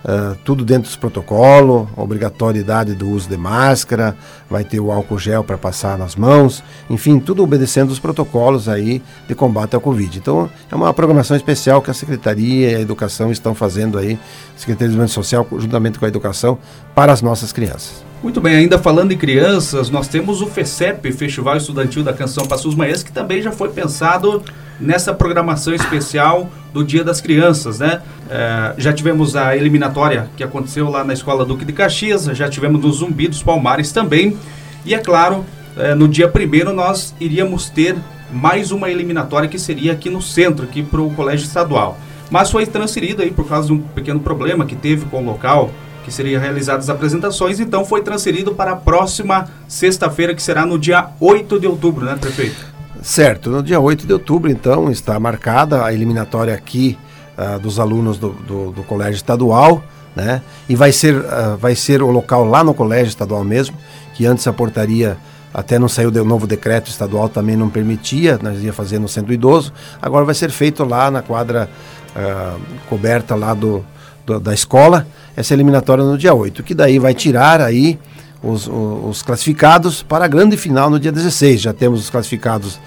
uh, 0.07 0.35
tudo 0.43 0.63
dentro 0.63 0.83
dos 0.83 0.95
protocolos, 0.95 1.87
obrigatoriedade 1.95 2.93
do 2.93 3.09
uso 3.09 3.27
de 3.27 3.37
máscara, 3.37 4.15
vai 4.49 4.63
ter 4.63 4.79
o 4.79 4.91
álcool 4.91 5.19
gel 5.19 5.43
para 5.43 5.57
passar 5.57 5.97
nas 5.97 6.15
mãos, 6.15 6.63
enfim, 6.89 7.19
tudo 7.19 7.43
obedecendo 7.43 7.91
os 7.91 7.99
protocolos 7.99 8.69
aí 8.69 9.01
de 9.27 9.35
combate 9.35 9.75
ao 9.75 9.81
Covid. 9.81 10.17
Então, 10.17 10.49
é 10.71 10.75
uma 10.75 10.93
programação 10.93 11.35
especial 11.35 11.81
que 11.81 11.91
a 11.91 11.93
Secretaria 11.93 12.71
e 12.71 12.75
a 12.75 12.79
Educação 12.79 13.31
estão 13.31 13.53
fazendo 13.53 13.97
aí, 13.97 14.17
Secretaria 14.55 14.87
de 14.87 14.95
Desenvolvimento 14.95 15.13
Social, 15.13 15.47
juntamente 15.59 15.99
com 15.99 16.05
a 16.05 16.07
Educação, 16.07 16.57
para 16.95 17.11
as 17.11 17.21
nossas 17.21 17.51
crianças. 17.51 18.06
Muito 18.21 18.41
bem, 18.41 18.55
ainda 18.55 18.79
falando 18.79 19.12
em 19.12 19.17
crianças, 19.17 19.91
nós 19.91 20.07
temos 20.07 20.41
o 20.41 20.47
FECEP, 20.47 21.12
Festival 21.12 21.55
Estudantil 21.55 22.03
da 22.03 22.12
Canção 22.12 22.47
Passos 22.47 22.74
Maias, 22.74 23.03
que 23.03 23.12
também 23.12 23.43
já 23.43 23.51
foi 23.51 23.69
pensado 23.69 24.41
nessa 24.79 25.13
programação 25.13 25.71
especial 25.74 26.50
do 26.74 26.83
Dia 26.83 27.03
das 27.03 27.21
Crianças, 27.21 27.77
né? 27.77 28.01
É, 28.27 28.74
já 28.79 28.91
tivemos 28.91 29.36
a 29.36 29.55
eliminatória 29.55 30.29
que 30.36 30.43
aconteceu 30.43 30.89
lá 30.89 31.03
na 31.03 31.13
Escola 31.13 31.45
Duque 31.45 31.63
de 31.63 31.71
Caxias, 31.71 32.25
já 32.25 32.50
tivemos 32.50 32.81
no 32.81 32.91
Zumbi 32.91 33.27
dos 33.27 33.43
Palmares 33.43 33.91
também, 33.91 34.36
e 34.83 34.95
é 34.95 34.97
claro, 34.97 35.45
é, 35.77 35.93
no 35.93 36.07
dia 36.07 36.27
primeiro 36.27 36.74
nós 36.74 37.13
iríamos 37.19 37.69
ter 37.69 37.95
mais 38.31 38.71
uma 38.71 38.89
eliminatória 38.89 39.47
que 39.47 39.59
seria 39.59 39.93
aqui 39.93 40.09
no 40.09 40.24
centro, 40.24 40.65
aqui 40.65 40.81
para 40.81 41.01
o 41.01 41.12
Colégio 41.12 41.45
Estadual. 41.45 41.97
Mas 42.31 42.50
foi 42.50 42.65
transferido 42.65 43.21
aí 43.21 43.29
por 43.29 43.47
causa 43.47 43.67
de 43.67 43.74
um 43.74 43.79
pequeno 43.79 44.19
problema 44.19 44.65
que 44.65 44.75
teve 44.75 45.05
com 45.05 45.21
o 45.21 45.25
local, 45.25 45.71
que 46.07 46.13
seria 46.13 46.39
realizadas 46.39 46.85
as 46.85 46.95
apresentações, 46.95 47.59
então 47.59 47.83
foi 47.83 48.01
transferido 48.01 48.55
para 48.55 48.71
a 48.71 48.75
próxima 48.77 49.49
sexta-feira, 49.67 50.33
que 50.33 50.41
será 50.41 50.65
no 50.65 50.79
dia 50.79 51.09
8 51.19 51.59
de 51.59 51.67
outubro, 51.67 52.05
né, 52.05 52.15
prefeito? 52.15 52.65
Certo, 53.01 53.49
no 53.49 53.61
dia 53.61 53.77
8 53.77 54.07
de 54.07 54.13
outubro, 54.13 54.49
então, 54.49 54.89
está 54.89 55.19
marcada 55.19 55.83
a 55.83 55.93
eliminatória 55.93 56.53
aqui 56.53 56.97
uh, 57.37 57.59
dos 57.59 57.77
alunos 57.77 58.17
do, 58.17 58.29
do, 58.29 58.71
do, 58.71 58.83
Colégio 58.83 59.15
Estadual, 59.15 59.83
né? 60.15 60.41
E 60.69 60.77
vai 60.77 60.93
ser, 60.93 61.13
uh, 61.13 61.57
vai 61.59 61.75
ser 61.75 62.01
o 62.01 62.09
local 62.09 62.45
lá 62.45 62.63
no 62.63 62.73
Colégio 62.73 63.09
Estadual 63.09 63.43
mesmo, 63.43 63.75
que 64.13 64.25
antes 64.25 64.47
a 64.47 64.53
portaria 64.53 65.17
até 65.53 65.77
não 65.77 65.89
saiu 65.89 66.09
o 66.09 66.23
novo 66.23 66.47
decreto 66.47 66.89
estadual 66.89 67.27
também 67.27 67.57
não 67.57 67.69
permitia, 67.69 68.39
nós 68.41 68.63
ia 68.63 68.71
fazer 68.71 68.97
no 68.97 69.09
centro 69.09 69.33
idoso, 69.33 69.73
agora 70.01 70.23
vai 70.23 70.35
ser 70.35 70.51
feito 70.51 70.85
lá 70.85 71.11
na 71.11 71.21
quadra 71.21 71.69
uh, 72.15 72.61
coberta 72.87 73.35
lá 73.35 73.53
do, 73.53 73.83
do, 74.27 74.39
da 74.41 74.53
escola, 74.53 75.07
essa 75.36 75.53
eliminatória 75.53 76.03
no 76.03 76.17
dia 76.17 76.34
8, 76.34 76.62
que 76.62 76.75
daí 76.75 77.00
vai 77.00 77.13
tirar 77.13 77.62
aí 77.62 77.98
os, 78.43 78.67
os, 78.67 79.05
os, 79.05 79.22
classificados 79.24 80.03
para 80.03 80.25
a 80.25 80.27
grande 80.27 80.57
final 80.57 80.89
no 80.89 81.00
dia 81.00 81.12
16. 81.12 81.62
Já 81.62 81.74
temos 81.74 82.01
os 82.01 82.10
classificados 82.10 82.77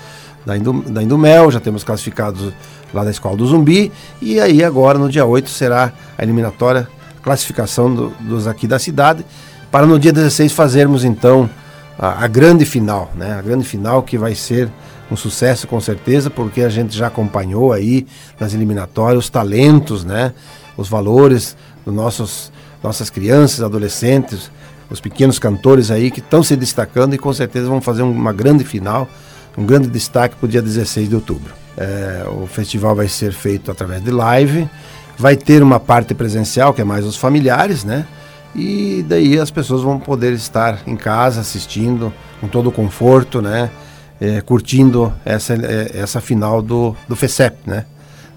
da, 0.44 0.56
Indu, 0.56 0.82
da 0.82 1.02
Indumel, 1.02 1.50
já 1.50 1.58
temos 1.58 1.82
classificados 1.82 2.52
lá 2.92 3.02
da 3.02 3.10
Escola 3.10 3.36
do 3.36 3.46
Zumbi, 3.46 3.90
e 4.20 4.38
aí 4.38 4.62
agora 4.62 4.98
no 4.98 5.08
dia 5.08 5.24
8 5.24 5.48
será 5.48 5.92
a 6.18 6.22
eliminatória, 6.22 6.86
classificação 7.22 7.92
do, 7.92 8.10
dos 8.20 8.46
aqui 8.46 8.66
da 8.66 8.78
cidade, 8.78 9.24
para 9.70 9.86
no 9.86 9.98
dia 9.98 10.12
16 10.12 10.52
fazermos 10.52 11.04
então 11.04 11.48
a, 11.98 12.24
a 12.24 12.26
grande 12.26 12.64
final, 12.64 13.10
né? 13.14 13.34
A 13.38 13.42
grande 13.42 13.64
final 13.64 14.02
que 14.02 14.18
vai 14.18 14.34
ser 14.34 14.68
um 15.10 15.16
sucesso 15.16 15.66
com 15.66 15.80
certeza, 15.80 16.30
porque 16.30 16.62
a 16.62 16.68
gente 16.68 16.96
já 16.96 17.08
acompanhou 17.08 17.72
aí 17.72 18.06
nas 18.38 18.54
eliminatórias 18.54 19.24
os 19.24 19.30
talentos, 19.30 20.04
né? 20.04 20.32
Os 20.80 20.88
valores 20.88 21.56
dos 21.84 21.94
nossos 21.94 22.50
nossas 22.82 23.10
crianças, 23.10 23.60
adolescentes, 23.60 24.50
os 24.90 25.00
pequenos 25.00 25.38
cantores 25.38 25.90
aí 25.90 26.10
que 26.10 26.20
estão 26.20 26.42
se 26.42 26.56
destacando 26.56 27.14
e 27.14 27.18
com 27.18 27.32
certeza 27.32 27.68
vão 27.68 27.80
fazer 27.80 28.02
uma 28.02 28.32
grande 28.32 28.64
final, 28.64 29.08
um 29.56 29.64
grande 29.64 29.88
destaque 29.88 30.34
para 30.36 30.46
o 30.46 30.48
dia 30.48 30.62
16 30.62 31.08
de 31.08 31.14
outubro. 31.14 31.52
É, 31.76 32.24
o 32.26 32.46
festival 32.46 32.94
vai 32.94 33.08
ser 33.08 33.32
feito 33.32 33.70
através 33.70 34.02
de 34.02 34.10
live, 34.10 34.68
vai 35.16 35.36
ter 35.36 35.62
uma 35.62 35.78
parte 35.78 36.14
presencial, 36.14 36.74
que 36.74 36.80
é 36.80 36.84
mais 36.84 37.04
os 37.04 37.16
familiares, 37.16 37.84
né? 37.84 38.06
E 38.54 39.04
daí 39.08 39.38
as 39.38 39.50
pessoas 39.50 39.82
vão 39.82 40.00
poder 40.00 40.32
estar 40.32 40.80
em 40.86 40.96
casa 40.96 41.40
assistindo 41.40 42.12
com 42.40 42.48
todo 42.48 42.68
o 42.68 42.72
conforto, 42.72 43.40
né? 43.40 43.70
É, 44.20 44.40
curtindo 44.40 45.12
essa, 45.24 45.54
é, 45.54 45.92
essa 45.94 46.20
final 46.20 46.60
do, 46.60 46.96
do 47.08 47.14
FECEP, 47.14 47.58
né? 47.64 47.84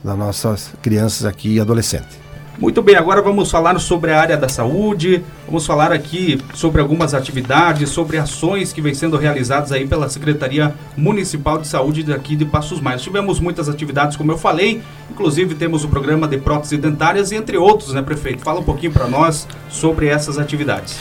Das 0.03 0.17
nossas 0.17 0.71
crianças 0.81 1.25
aqui 1.25 1.55
e 1.55 1.59
adolescentes. 1.59 2.22
Muito 2.59 2.83
bem, 2.83 2.95
agora 2.95 3.19
vamos 3.19 3.49
falar 3.49 3.77
sobre 3.79 4.11
a 4.11 4.21
área 4.21 4.37
da 4.37 4.47
saúde, 4.47 5.23
vamos 5.47 5.65
falar 5.65 5.91
aqui 5.91 6.39
sobre 6.53 6.79
algumas 6.79 7.15
atividades, 7.15 7.89
sobre 7.89 8.17
ações 8.17 8.71
que 8.71 8.79
vêm 8.79 8.93
sendo 8.93 9.17
realizadas 9.17 9.71
aí 9.71 9.87
pela 9.87 10.07
Secretaria 10.07 10.73
Municipal 10.95 11.57
de 11.57 11.67
Saúde 11.67 12.03
daqui 12.03 12.35
de 12.35 12.45
Passos 12.45 12.79
Mais. 12.79 13.01
Tivemos 13.01 13.39
muitas 13.39 13.67
atividades, 13.67 14.15
como 14.15 14.31
eu 14.31 14.37
falei, 14.37 14.83
inclusive 15.09 15.55
temos 15.55 15.83
o 15.83 15.87
programa 15.87 16.27
de 16.27 16.37
próteses 16.37 16.77
dentárias, 16.77 17.31
entre 17.31 17.57
outros, 17.57 17.91
né, 17.93 18.03
prefeito? 18.03 18.43
Fala 18.43 18.59
um 18.59 18.63
pouquinho 18.63 18.91
para 18.91 19.07
nós 19.07 19.47
sobre 19.67 20.07
essas 20.07 20.37
atividades. 20.37 20.95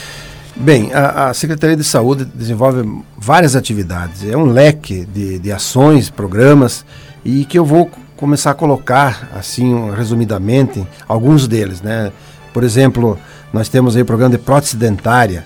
Bem, 0.56 0.92
a, 0.92 1.28
a, 1.28 1.34
Secretaria 1.34 1.76
de 1.76 1.84
Saúde 1.84 2.24
desenvolve 2.24 2.82
várias 3.16 3.54
atividades, 3.54 4.24
é 4.24 4.36
um 4.36 4.46
leque 4.46 5.06
de, 5.06 5.38
de 5.38 5.52
ações, 5.52 6.08
programas, 6.08 6.84
e 7.24 7.44
que 7.44 7.58
eu 7.58 7.64
vou 7.64 7.90
começar 8.22 8.52
a 8.52 8.54
colocar, 8.54 9.28
assim, 9.34 9.90
resumidamente, 9.90 10.86
alguns 11.08 11.48
deles, 11.48 11.82
né? 11.82 12.12
Por 12.52 12.62
exemplo, 12.62 13.18
nós 13.52 13.68
temos 13.68 13.96
aí 13.96 14.02
o 14.02 14.04
programa 14.04 14.36
de 14.36 14.38
prótese 14.40 14.76
dentária, 14.76 15.44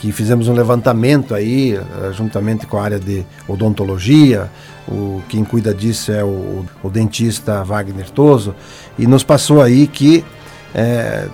que 0.00 0.10
fizemos 0.10 0.48
um 0.48 0.52
levantamento 0.52 1.32
aí, 1.32 1.76
eh, 1.76 2.12
juntamente 2.12 2.66
com 2.66 2.76
a 2.76 2.82
área 2.82 2.98
de 2.98 3.24
odontologia, 3.46 4.50
o, 4.88 5.22
quem 5.28 5.44
cuida 5.44 5.72
disso 5.72 6.10
é 6.10 6.24
o, 6.24 6.66
o 6.82 6.90
dentista 6.90 7.62
Wagner 7.62 8.10
Toso, 8.10 8.52
e 8.98 9.06
nos 9.06 9.22
passou 9.22 9.62
aí 9.62 9.86
que 9.86 10.24
é, 10.74 11.28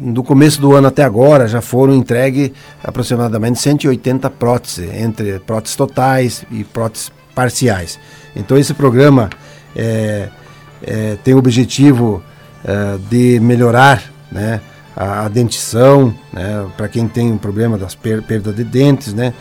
do 0.00 0.24
começo 0.24 0.60
do 0.60 0.74
ano 0.74 0.88
até 0.88 1.04
agora 1.04 1.46
já 1.46 1.60
foram 1.60 1.94
entregues 1.94 2.50
aproximadamente 2.82 3.60
180 3.60 4.28
próteses, 4.30 4.92
entre 5.00 5.38
próteses 5.38 5.76
totais 5.76 6.44
e 6.50 6.64
próteses 6.64 7.12
parciais. 7.36 8.00
Então 8.34 8.58
esse 8.58 8.74
programa 8.74 9.30
é, 9.74 10.28
é, 10.82 11.16
tem 11.22 11.34
o 11.34 11.38
objetivo 11.38 12.22
é, 12.64 12.98
de 13.10 13.40
melhorar 13.40 14.02
né, 14.30 14.60
a, 14.96 15.24
a 15.24 15.28
dentição, 15.28 16.14
né, 16.32 16.66
para 16.76 16.88
quem 16.88 17.08
tem 17.08 17.32
um 17.32 17.38
problema 17.38 17.76
das 17.78 17.94
per 17.94 18.22
perda 18.22 18.52
de 18.52 18.64
dentes, 18.64 19.12
né, 19.14 19.32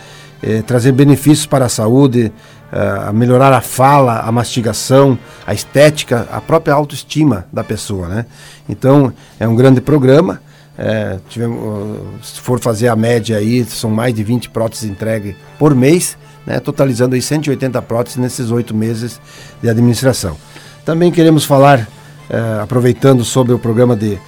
é, 0.42 0.62
trazer 0.62 0.92
benefícios 0.92 1.46
para 1.46 1.66
a 1.66 1.70
saúde, 1.70 2.32
é, 2.72 3.12
melhorar 3.13 3.54
a 3.54 3.62
fala, 3.62 4.20
a 4.22 4.32
mastigação, 4.32 5.18
a 5.46 5.54
estética, 5.54 6.28
a 6.32 6.42
própria 6.42 6.74
autoestima 6.74 7.46
da 7.52 7.63
pessoa. 7.63 8.08
Né? 8.08 8.25
Então, 8.68 9.13
é 9.40 9.48
um 9.48 9.56
grande 9.56 9.80
programa. 9.80 10.42
É, 10.75 11.20
tivemos, 11.30 12.00
se 12.24 12.42
for 12.42 12.60
fazer 12.60 12.88
a 12.88 12.96
média 12.96 13.38
aí, 13.38 13.63
são 13.63 13.92
mais 13.92 14.13
de 14.13 14.24
20 14.24 14.50
próteses 14.50 14.90
entregues 14.90 15.36
por 15.60 15.75
mês 15.75 16.18
né, 16.46 16.60
totalizando 16.60 17.16
aí 17.16 17.22
180 17.22 17.82
próteses 17.82 18.18
nesses 18.18 18.52
oito 18.52 18.76
meses 18.76 19.20
de 19.62 19.70
administração. 19.70 20.38
Também 20.86 21.12
queremos 21.12 21.46
falar, 21.46 21.88
eh, 22.30 22.60
aproveitando 22.62 23.24
sobre 23.24 23.54
o 23.54 23.60
programa 23.60 23.96
de 23.96 24.20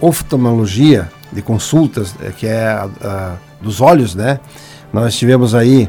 oftalmologia, 0.00 1.10
de 1.32 1.42
consultas, 1.42 2.14
eh, 2.20 2.32
que 2.36 2.46
é 2.46 2.66
a, 2.66 2.88
a, 3.02 3.36
dos 3.60 3.80
olhos, 3.80 4.14
né? 4.14 4.38
Nós 4.92 5.16
tivemos 5.16 5.54
aí 5.54 5.88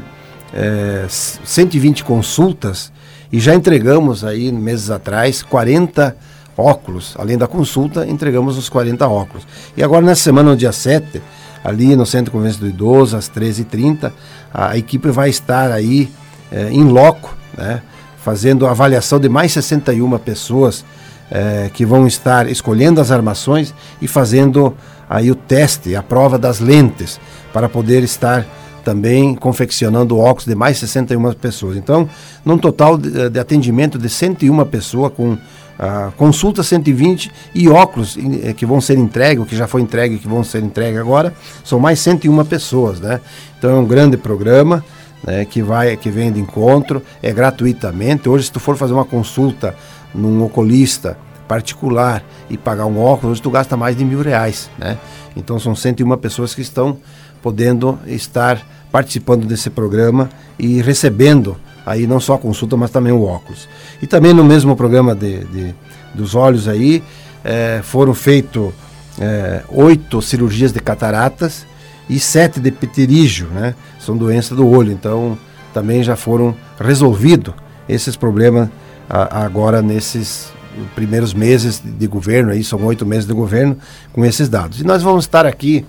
eh, 0.52 1.06
120 1.08 2.04
consultas 2.04 2.92
e 3.32 3.38
já 3.38 3.54
entregamos 3.54 4.24
aí 4.24 4.50
meses 4.50 4.90
atrás 4.90 5.42
40 5.42 6.16
óculos. 6.56 7.14
Além 7.18 7.38
da 7.38 7.46
consulta, 7.46 8.06
entregamos 8.06 8.58
os 8.58 8.68
40 8.68 9.08
óculos. 9.08 9.46
E 9.76 9.82
agora, 9.82 10.04
nessa 10.04 10.22
semana, 10.22 10.50
no 10.50 10.56
dia 10.56 10.72
7, 10.72 11.22
ali 11.62 11.94
no 11.94 12.06
Centro 12.06 12.26
de 12.26 12.30
Convêncio 12.30 12.60
do 12.60 12.68
Idoso, 12.68 13.16
às 13.16 13.28
13h30. 13.28 14.12
A 14.52 14.76
equipe 14.76 15.10
vai 15.10 15.28
estar 15.30 15.70
aí 15.70 16.10
em 16.52 16.88
eh, 16.88 16.90
loco, 16.90 17.36
né, 17.56 17.82
fazendo 18.22 18.66
a 18.66 18.70
avaliação 18.70 19.18
de 19.18 19.28
mais 19.28 19.52
61 19.52 20.18
pessoas 20.18 20.84
eh, 21.30 21.70
que 21.72 21.86
vão 21.86 22.06
estar 22.06 22.48
escolhendo 22.48 23.00
as 23.00 23.10
armações 23.10 23.72
e 24.02 24.08
fazendo 24.08 24.74
aí 25.08 25.30
o 25.30 25.34
teste, 25.34 25.94
a 25.94 26.02
prova 26.02 26.38
das 26.38 26.60
lentes, 26.60 27.20
para 27.52 27.68
poder 27.68 28.02
estar 28.02 28.44
também 28.84 29.34
confeccionando 29.34 30.18
óculos 30.18 30.46
de 30.46 30.54
mais 30.54 30.78
61 30.78 31.32
pessoas. 31.34 31.76
Então, 31.76 32.08
num 32.44 32.58
total 32.58 32.96
de, 32.96 33.28
de 33.28 33.38
atendimento 33.38 33.98
de 33.98 34.08
101 34.08 34.64
pessoas 34.66 35.12
com 35.12 35.36
a 35.80 36.12
consulta 36.14 36.62
120 36.62 37.32
e 37.54 37.66
óculos 37.66 38.18
eh, 38.42 38.52
que 38.52 38.66
vão 38.66 38.82
ser 38.82 38.98
entregues, 38.98 39.48
que 39.48 39.56
já 39.56 39.66
foi 39.66 39.80
entregue 39.80 40.18
que 40.18 40.28
vão 40.28 40.44
ser 40.44 40.62
entregues 40.62 41.00
agora, 41.00 41.32
são 41.64 41.80
mais 41.80 41.98
101 42.00 42.44
pessoas, 42.44 43.00
né? 43.00 43.18
Então 43.58 43.70
é 43.70 43.74
um 43.74 43.86
grande 43.86 44.18
programa. 44.18 44.84
Né, 45.22 45.44
que 45.44 45.62
vai 45.62 45.98
que 45.98 46.08
vem 46.08 46.32
de 46.32 46.40
encontro 46.40 47.02
é 47.22 47.30
gratuitamente 47.30 48.26
hoje 48.26 48.46
se 48.46 48.52
tu 48.52 48.58
for 48.58 48.74
fazer 48.74 48.94
uma 48.94 49.04
consulta 49.04 49.76
num 50.14 50.42
oculista 50.42 51.14
particular 51.46 52.24
e 52.48 52.56
pagar 52.56 52.86
um 52.86 52.98
óculos, 52.98 53.32
hoje 53.32 53.42
tu 53.42 53.50
gasta 53.50 53.76
mais 53.76 53.94
de 53.94 54.02
mil 54.02 54.22
reais, 54.22 54.70
né? 54.78 54.96
Então 55.36 55.58
são 55.58 55.74
101 55.74 56.16
pessoas 56.16 56.54
que 56.54 56.62
estão 56.62 56.96
podendo 57.42 57.98
estar 58.06 58.66
participando 58.90 59.46
desse 59.46 59.68
programa 59.68 60.30
e 60.58 60.80
recebendo 60.80 61.54
aí 61.90 62.06
não 62.06 62.20
só 62.20 62.34
a 62.34 62.38
consulta, 62.38 62.76
mas 62.76 62.90
também 62.90 63.12
o 63.12 63.24
óculos. 63.24 63.68
E 64.00 64.06
também 64.06 64.32
no 64.32 64.44
mesmo 64.44 64.76
programa 64.76 65.12
de, 65.12 65.44
de 65.44 65.74
dos 66.14 66.36
olhos 66.36 66.68
aí 66.68 67.02
é, 67.44 67.80
foram 67.82 68.14
feitos 68.14 68.72
é, 69.20 69.62
oito 69.68 70.22
cirurgias 70.22 70.72
de 70.72 70.78
cataratas 70.78 71.66
e 72.08 72.20
sete 72.20 72.60
de 72.60 72.70
pterígio, 72.70 73.48
né? 73.48 73.74
São 73.98 74.16
doenças 74.16 74.56
do 74.56 74.68
olho, 74.68 74.92
então 74.92 75.36
também 75.74 76.02
já 76.02 76.14
foram 76.14 76.54
resolvidos 76.78 77.54
esses 77.88 78.14
problemas 78.14 78.68
a, 79.08 79.44
agora 79.44 79.82
nesses 79.82 80.52
primeiros 80.94 81.34
meses 81.34 81.82
de 81.84 82.06
governo, 82.06 82.52
aí 82.52 82.62
são 82.62 82.80
oito 82.84 83.04
meses 83.04 83.26
de 83.26 83.34
governo 83.34 83.76
com 84.12 84.24
esses 84.24 84.48
dados. 84.48 84.80
E 84.80 84.84
nós 84.84 85.02
vamos 85.02 85.24
estar 85.24 85.44
aqui 85.44 85.84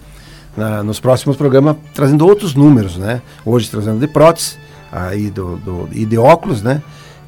na, 0.58 0.82
nos 0.84 1.00
próximos 1.00 1.38
programas 1.38 1.76
trazendo 1.94 2.26
outros 2.26 2.56
números, 2.56 2.98
né? 2.98 3.22
Hoje 3.46 3.70
trazendo 3.70 4.00
de 4.00 4.08
prótese 4.08 4.58
aí 4.92 5.30
do, 5.30 5.58
do, 5.58 5.90
e 5.92 6.06
de 6.06 6.18
óculos, 6.18 6.62
né? 6.62 6.82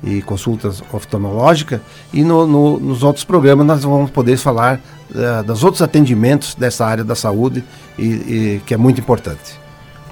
E 0.04 0.22
consultas 0.22 0.84
oftalmológicas. 0.92 1.80
E 2.12 2.24
no, 2.24 2.46
no, 2.46 2.80
nos 2.80 3.04
outros 3.04 3.24
programas 3.24 3.66
nós 3.66 3.84
vamos 3.84 4.12
poder 4.12 4.38
falar 4.38 4.80
uh, 5.12 5.44
dos 5.44 5.64
outros 5.64 5.82
atendimentos 5.82 6.56
dessa 6.56 6.86
área 6.86 7.04
da 7.04 7.16
saúde, 7.16 7.64
e, 7.98 8.04
e, 8.04 8.62
que 8.66 8.74
é 8.74 8.78
muito 8.78 9.00
importante. 9.00 9.60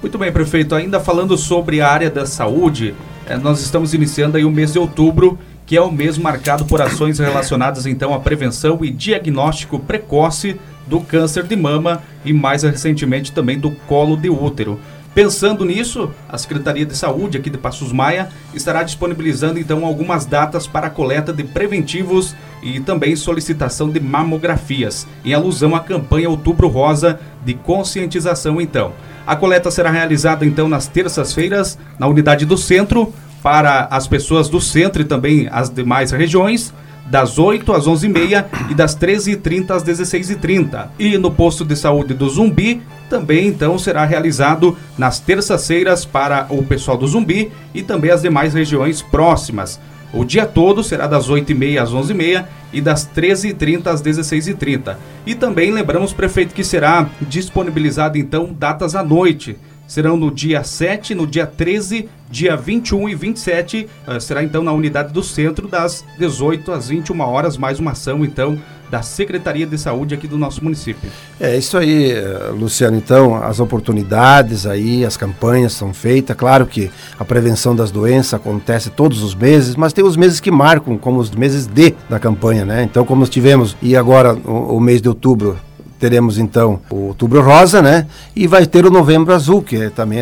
Muito 0.00 0.18
bem, 0.18 0.32
prefeito. 0.32 0.74
Ainda 0.74 0.98
falando 0.98 1.36
sobre 1.36 1.80
a 1.80 1.88
área 1.88 2.10
da 2.10 2.26
saúde, 2.26 2.94
eh, 3.24 3.36
nós 3.36 3.60
estamos 3.60 3.94
iniciando 3.94 4.36
aí 4.36 4.44
o 4.44 4.50
mês 4.50 4.72
de 4.72 4.78
outubro, 4.78 5.38
que 5.64 5.76
é 5.76 5.80
o 5.80 5.92
mês 5.92 6.18
marcado 6.18 6.64
por 6.64 6.82
ações 6.82 7.20
relacionadas 7.20 7.86
então 7.86 8.12
à 8.12 8.18
prevenção 8.18 8.78
e 8.82 8.90
diagnóstico 8.90 9.78
precoce 9.78 10.60
do 10.86 11.00
câncer 11.00 11.44
de 11.44 11.54
mama 11.54 12.02
e 12.24 12.32
mais 12.32 12.64
recentemente 12.64 13.30
também 13.30 13.58
do 13.58 13.70
colo 13.70 14.16
de 14.16 14.28
útero. 14.28 14.78
Pensando 15.14 15.62
nisso, 15.62 16.10
a 16.26 16.38
Secretaria 16.38 16.86
de 16.86 16.96
Saúde 16.96 17.36
aqui 17.36 17.50
de 17.50 17.58
Passos 17.58 17.92
Maia 17.92 18.30
estará 18.54 18.82
disponibilizando 18.82 19.58
então 19.58 19.84
algumas 19.84 20.24
datas 20.24 20.66
para 20.66 20.86
a 20.86 20.90
coleta 20.90 21.34
de 21.34 21.44
preventivos 21.44 22.34
e 22.62 22.80
também 22.80 23.14
solicitação 23.14 23.90
de 23.90 24.00
mamografias, 24.00 25.06
em 25.22 25.34
alusão 25.34 25.74
à 25.76 25.80
campanha 25.80 26.30
Outubro 26.30 26.66
Rosa 26.66 27.20
de 27.44 27.52
conscientização 27.52 28.58
então. 28.58 28.92
A 29.26 29.36
coleta 29.36 29.70
será 29.70 29.90
realizada 29.90 30.46
então 30.46 30.66
nas 30.66 30.86
terças-feiras 30.86 31.78
na 31.98 32.06
unidade 32.06 32.46
do 32.46 32.56
centro 32.56 33.12
para 33.42 33.88
as 33.90 34.06
pessoas 34.06 34.48
do 34.48 34.62
centro 34.62 35.02
e 35.02 35.04
também 35.04 35.46
as 35.52 35.68
demais 35.68 36.10
regiões 36.10 36.72
das 37.10 37.38
8 37.38 37.70
às 37.72 37.86
11h30 37.86 38.46
e 38.70 38.74
das 38.74 38.96
13h30 38.96 39.70
às 39.72 39.84
16h30. 39.84 40.88
E 40.98 41.18
no 41.18 41.30
posto 41.30 41.64
de 41.64 41.76
saúde 41.76 42.14
do 42.14 42.28
Zumbi 42.30 42.80
também 43.12 43.46
então 43.46 43.78
será 43.78 44.06
realizado 44.06 44.74
nas 44.96 45.20
terças-feiras 45.20 46.02
para 46.02 46.46
o 46.48 46.64
pessoal 46.64 46.96
do 46.96 47.06
Zumbi 47.06 47.52
e 47.74 47.82
também 47.82 48.10
as 48.10 48.22
demais 48.22 48.54
regiões 48.54 49.02
próximas. 49.02 49.78
O 50.14 50.24
dia 50.24 50.46
todo 50.46 50.82
será 50.82 51.06
das 51.06 51.28
8h30 51.28 51.82
às 51.82 51.92
11h30 51.92 52.46
e 52.72 52.80
das 52.80 53.06
13h30 53.06 53.86
às 53.88 54.02
16h30. 54.02 54.96
E 55.26 55.34
também 55.34 55.70
lembramos, 55.70 56.14
prefeito, 56.14 56.54
que 56.54 56.64
será 56.64 57.06
disponibilizado 57.20 58.16
então 58.16 58.50
datas 58.50 58.94
à 58.94 59.02
noite 59.02 59.58
serão 59.92 60.16
no 60.16 60.30
dia 60.30 60.64
7, 60.64 61.14
no 61.14 61.26
dia 61.26 61.46
13, 61.46 62.08
dia 62.30 62.56
21 62.56 63.10
e 63.10 63.14
27. 63.14 63.86
Uh, 64.08 64.12
eh, 64.12 64.20
será 64.20 64.42
então 64.42 64.62
na 64.62 64.72
unidade 64.72 65.12
do 65.12 65.22
centro, 65.22 65.68
das 65.68 66.02
18 66.18 66.72
às 66.72 66.88
21 66.88 67.20
horas, 67.20 67.58
mais 67.58 67.78
uma 67.78 67.90
ação 67.90 68.24
então 68.24 68.58
da 68.90 69.02
Secretaria 69.02 69.66
de 69.66 69.76
Saúde 69.76 70.14
aqui 70.14 70.26
do 70.26 70.38
nosso 70.38 70.64
município. 70.64 71.10
É 71.38 71.58
isso 71.58 71.76
aí, 71.76 72.10
eh, 72.10 72.52
Luciano. 72.58 72.96
Então, 72.96 73.36
as 73.36 73.60
oportunidades 73.60 74.66
aí, 74.66 75.04
as 75.04 75.18
campanhas 75.18 75.74
são 75.74 75.92
feitas. 75.92 76.34
Claro 76.36 76.64
que 76.64 76.90
a 77.18 77.24
prevenção 77.24 77.76
das 77.76 77.90
doenças 77.90 78.32
acontece 78.32 78.88
todos 78.88 79.22
os 79.22 79.34
meses, 79.34 79.76
mas 79.76 79.92
tem 79.92 80.02
os 80.02 80.16
meses 80.16 80.40
que 80.40 80.50
marcam, 80.50 80.96
como 80.96 81.20
os 81.20 81.30
meses 81.30 81.66
D 81.66 81.94
da 82.08 82.18
campanha, 82.18 82.64
né? 82.64 82.82
Então, 82.82 83.04
como 83.04 83.26
tivemos, 83.26 83.76
e 83.82 83.94
agora 83.94 84.32
o, 84.34 84.76
o 84.76 84.80
mês 84.80 85.02
de 85.02 85.08
outubro 85.10 85.58
teremos 86.02 86.36
então 86.36 86.80
o 86.90 86.96
outubro 87.06 87.40
rosa, 87.40 87.80
né? 87.80 88.08
E 88.34 88.48
vai 88.48 88.66
ter 88.66 88.84
o 88.84 88.90
novembro 88.90 89.32
azul, 89.32 89.62
que 89.62 89.76
é 89.76 89.88
também 89.88 90.18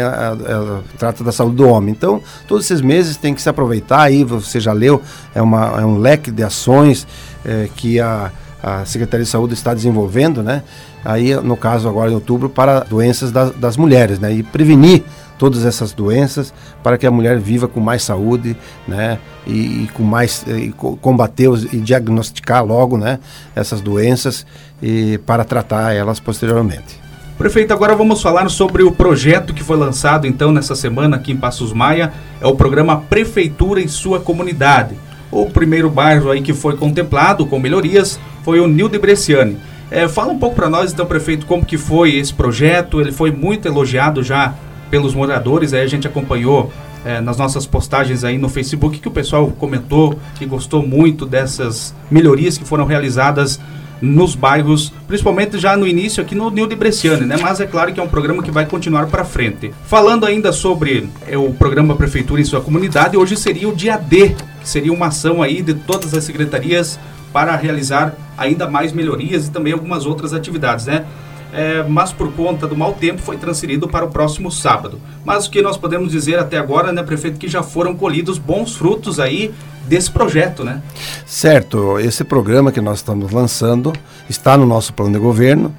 trata 0.98 1.24
da 1.24 1.32
saúde 1.32 1.56
do 1.56 1.66
homem. 1.66 1.94
Então, 1.96 2.20
todos 2.46 2.66
esses 2.66 2.82
meses 2.82 3.16
tem 3.16 3.32
que 3.32 3.40
se 3.40 3.48
aproveitar 3.48 4.02
aí, 4.02 4.22
você 4.22 4.60
já 4.60 4.74
leu, 4.74 5.00
é, 5.34 5.40
uma, 5.40 5.80
é 5.80 5.86
um 5.86 5.96
leque 5.96 6.30
de 6.30 6.42
ações 6.42 7.06
é, 7.46 7.70
que 7.74 7.98
a, 7.98 8.30
a 8.62 8.84
Secretaria 8.84 9.24
de 9.24 9.30
Saúde 9.30 9.54
está 9.54 9.72
desenvolvendo, 9.74 10.42
né? 10.42 10.62
Aí, 11.04 11.34
no 11.36 11.56
caso 11.56 11.88
agora 11.88 12.10
em 12.10 12.14
outubro, 12.14 12.48
para 12.48 12.80
doenças 12.80 13.32
das, 13.32 13.52
das 13.52 13.76
mulheres, 13.76 14.18
né? 14.18 14.32
E 14.32 14.42
prevenir 14.42 15.02
todas 15.38 15.64
essas 15.64 15.92
doenças 15.92 16.52
para 16.82 16.98
que 16.98 17.06
a 17.06 17.10
mulher 17.10 17.38
viva 17.38 17.66
com 17.66 17.80
mais 17.80 18.02
saúde, 18.02 18.54
né? 18.86 19.18
E, 19.46 19.84
e 19.84 19.90
com 19.94 20.02
mais 20.02 20.44
e 20.46 20.70
combater 21.00 21.48
os, 21.48 21.64
e 21.72 21.78
diagnosticar 21.78 22.64
logo, 22.64 22.98
né? 22.98 23.18
Essas 23.56 23.80
doenças 23.80 24.44
e 24.82 25.18
para 25.24 25.42
tratar 25.44 25.94
elas 25.94 26.20
posteriormente. 26.20 27.00
Prefeito, 27.38 27.72
agora 27.72 27.96
vamos 27.96 28.20
falar 28.20 28.50
sobre 28.50 28.82
o 28.82 28.92
projeto 28.92 29.54
que 29.54 29.64
foi 29.64 29.78
lançado 29.78 30.26
então 30.26 30.52
nessa 30.52 30.76
semana 30.76 31.16
aqui 31.16 31.32
em 31.32 31.38
Passos 31.38 31.72
Maia, 31.72 32.12
é 32.38 32.46
o 32.46 32.54
programa 32.54 33.00
Prefeitura 33.08 33.80
em 33.80 33.88
sua 33.88 34.20
comunidade. 34.20 34.94
O 35.30 35.46
primeiro 35.46 35.88
bairro 35.88 36.30
aí 36.30 36.40
que 36.40 36.52
foi 36.52 36.76
contemplado 36.76 37.46
com 37.46 37.58
melhorias 37.58 38.18
foi 38.42 38.60
o 38.60 38.66
Nil 38.66 38.88
de 38.88 38.98
Bresciani. 38.98 39.56
É, 39.90 40.08
fala 40.08 40.32
um 40.32 40.38
pouco 40.38 40.56
para 40.56 40.68
nós 40.68 40.92
então, 40.92 41.04
prefeito, 41.04 41.46
como 41.46 41.64
que 41.64 41.76
foi 41.76 42.14
esse 42.14 42.32
projeto, 42.32 43.00
ele 43.00 43.10
foi 43.10 43.30
muito 43.32 43.66
elogiado 43.66 44.22
já 44.22 44.54
pelos 44.90 45.14
moradores, 45.14 45.72
aí 45.72 45.82
a 45.82 45.86
gente 45.86 46.06
acompanhou 46.06 46.72
é, 47.04 47.20
nas 47.20 47.36
nossas 47.36 47.66
postagens 47.66 48.24
aí 48.24 48.38
no 48.38 48.48
Facebook 48.48 48.98
que 48.98 49.08
o 49.08 49.10
pessoal 49.10 49.48
comentou 49.58 50.18
que 50.36 50.46
gostou 50.46 50.86
muito 50.86 51.24
dessas 51.24 51.94
melhorias 52.10 52.58
que 52.58 52.64
foram 52.64 52.84
realizadas 52.84 53.60
nos 54.00 54.34
bairros, 54.34 54.92
principalmente 55.06 55.58
já 55.58 55.76
no 55.76 55.86
início 55.86 56.22
aqui 56.22 56.34
no 56.34 56.50
Nil 56.50 56.66
de 56.66 56.74
Bresciane, 56.74 57.26
né? 57.26 57.36
Mas 57.40 57.60
é 57.60 57.66
claro 57.66 57.92
que 57.92 58.00
é 58.00 58.02
um 58.02 58.08
programa 58.08 58.42
que 58.42 58.50
vai 58.50 58.66
continuar 58.66 59.06
para 59.06 59.24
frente. 59.24 59.72
Falando 59.86 60.24
ainda 60.24 60.52
sobre 60.52 61.08
é, 61.26 61.36
o 61.36 61.52
programa 61.52 61.94
Prefeitura 61.94 62.40
em 62.40 62.44
sua 62.44 62.60
comunidade, 62.60 63.16
hoje 63.16 63.36
seria 63.36 63.68
o 63.68 63.74
dia 63.74 63.96
D, 63.96 64.30
que 64.60 64.68
seria 64.68 64.92
uma 64.92 65.06
ação 65.06 65.42
aí 65.42 65.62
de 65.62 65.74
todas 65.74 66.14
as 66.14 66.24
secretarias 66.24 66.98
para 67.32 67.54
realizar 67.56 68.14
ainda 68.36 68.68
mais 68.68 68.92
melhorias 68.92 69.46
e 69.46 69.50
também 69.50 69.72
algumas 69.72 70.06
outras 70.06 70.32
atividades, 70.32 70.86
né? 70.86 71.04
É, 71.52 71.82
mas 71.82 72.12
por 72.12 72.32
conta 72.32 72.66
do 72.66 72.76
mau 72.76 72.92
tempo 72.92 73.20
foi 73.20 73.36
transferido 73.36 73.88
para 73.88 74.04
o 74.04 74.10
próximo 74.10 74.50
sábado. 74.50 75.00
Mas 75.24 75.46
o 75.46 75.50
que 75.50 75.62
nós 75.62 75.76
podemos 75.76 76.12
dizer 76.12 76.38
até 76.38 76.58
agora, 76.58 76.92
né, 76.92 77.02
prefeito, 77.02 77.38
que 77.38 77.48
já 77.48 77.62
foram 77.62 77.94
colhidos 77.94 78.38
bons 78.38 78.76
frutos 78.76 79.18
aí 79.18 79.52
desse 79.86 80.10
projeto, 80.10 80.62
né? 80.62 80.82
Certo, 81.26 81.98
esse 81.98 82.22
programa 82.22 82.70
que 82.70 82.80
nós 82.80 82.98
estamos 82.98 83.32
lançando 83.32 83.92
está 84.28 84.56
no 84.56 84.66
nosso 84.66 84.92
plano 84.92 85.12
de 85.12 85.18
governo 85.18 85.74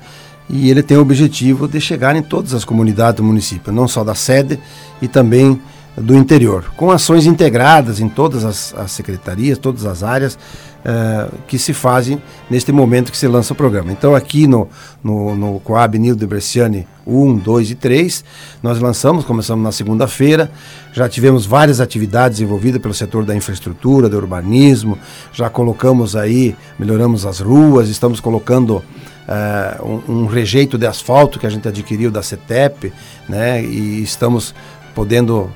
e 0.49 0.69
ele 0.69 0.83
tem 0.83 0.97
o 0.97 1.01
objetivo 1.01 1.67
de 1.67 1.79
chegar 1.79 2.15
em 2.15 2.21
todas 2.21 2.53
as 2.53 2.65
comunidades 2.65 3.17
do 3.17 3.23
município, 3.23 3.71
não 3.71 3.87
só 3.87 4.03
da 4.03 4.13
sede 4.13 4.59
e 5.01 5.07
também 5.07 5.59
do 5.95 6.15
interior, 6.15 6.71
com 6.75 6.89
ações 6.89 7.25
integradas 7.25 7.99
em 7.99 8.07
todas 8.07 8.45
as, 8.45 8.73
as 8.75 8.91
secretarias, 8.91 9.57
todas 9.57 9.85
as 9.85 10.03
áreas, 10.03 10.37
uh, 10.81 11.31
que 11.47 11.57
se 11.57 11.73
fazem 11.73 12.21
neste 12.49 12.71
momento 12.71 13.11
que 13.11 13.17
se 13.17 13.27
lança 13.27 13.53
o 13.53 13.55
programa. 13.55 13.91
Então, 13.91 14.15
aqui 14.15 14.47
no, 14.47 14.67
no, 15.03 15.35
no 15.35 15.59
Coab 15.59 15.97
Nilo 15.97 16.15
de 16.15 16.25
Bresciani 16.25 16.87
1, 17.05 17.37
2 17.37 17.71
e 17.71 17.75
3, 17.75 18.23
nós 18.61 18.79
lançamos, 18.79 19.25
começamos 19.25 19.63
na 19.63 19.71
segunda-feira, 19.71 20.51
já 20.93 21.07
tivemos 21.07 21.45
várias 21.45 21.79
atividades 21.79 22.39
envolvidas 22.39 22.81
pelo 22.81 22.93
setor 22.93 23.25
da 23.25 23.35
infraestrutura, 23.35 24.09
do 24.09 24.17
urbanismo, 24.17 24.97
já 25.33 25.49
colocamos 25.49 26.15
aí, 26.15 26.55
melhoramos 26.77 27.25
as 27.25 27.39
ruas, 27.39 27.89
estamos 27.89 28.19
colocando 28.19 28.83
uh, 29.27 30.01
um, 30.07 30.21
um 30.21 30.25
rejeito 30.25 30.77
de 30.77 30.85
asfalto 30.85 31.39
que 31.39 31.45
a 31.45 31.49
gente 31.49 31.67
adquiriu 31.67 32.11
da 32.11 32.21
CETEP, 32.21 32.93
né, 33.27 33.63
e 33.63 34.01
estamos 34.03 34.53
podendo 34.93 35.49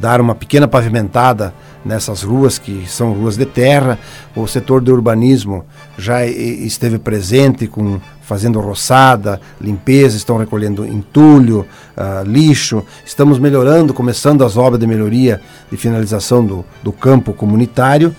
dar 0.00 0.20
uma 0.20 0.34
pequena 0.34 0.68
pavimentada 0.68 1.52
nessas 1.84 2.22
ruas 2.22 2.58
que 2.58 2.84
são 2.86 3.12
ruas 3.12 3.36
de 3.36 3.44
terra. 3.44 3.98
O 4.34 4.46
setor 4.46 4.80
do 4.80 4.92
urbanismo 4.92 5.64
já 5.98 6.24
esteve 6.24 6.98
presente 6.98 7.66
com 7.66 8.00
fazendo 8.22 8.60
roçada, 8.60 9.40
limpeza, 9.60 10.16
estão 10.16 10.38
recolhendo 10.38 10.86
entulho, 10.86 11.66
uh, 11.96 12.26
lixo. 12.26 12.82
Estamos 13.04 13.38
melhorando, 13.38 13.92
começando 13.92 14.44
as 14.44 14.56
obras 14.56 14.80
de 14.80 14.86
melhoria 14.86 15.40
e 15.70 15.76
finalização 15.76 16.44
do, 16.44 16.64
do 16.82 16.92
campo 16.92 17.34
comunitário. 17.34 18.14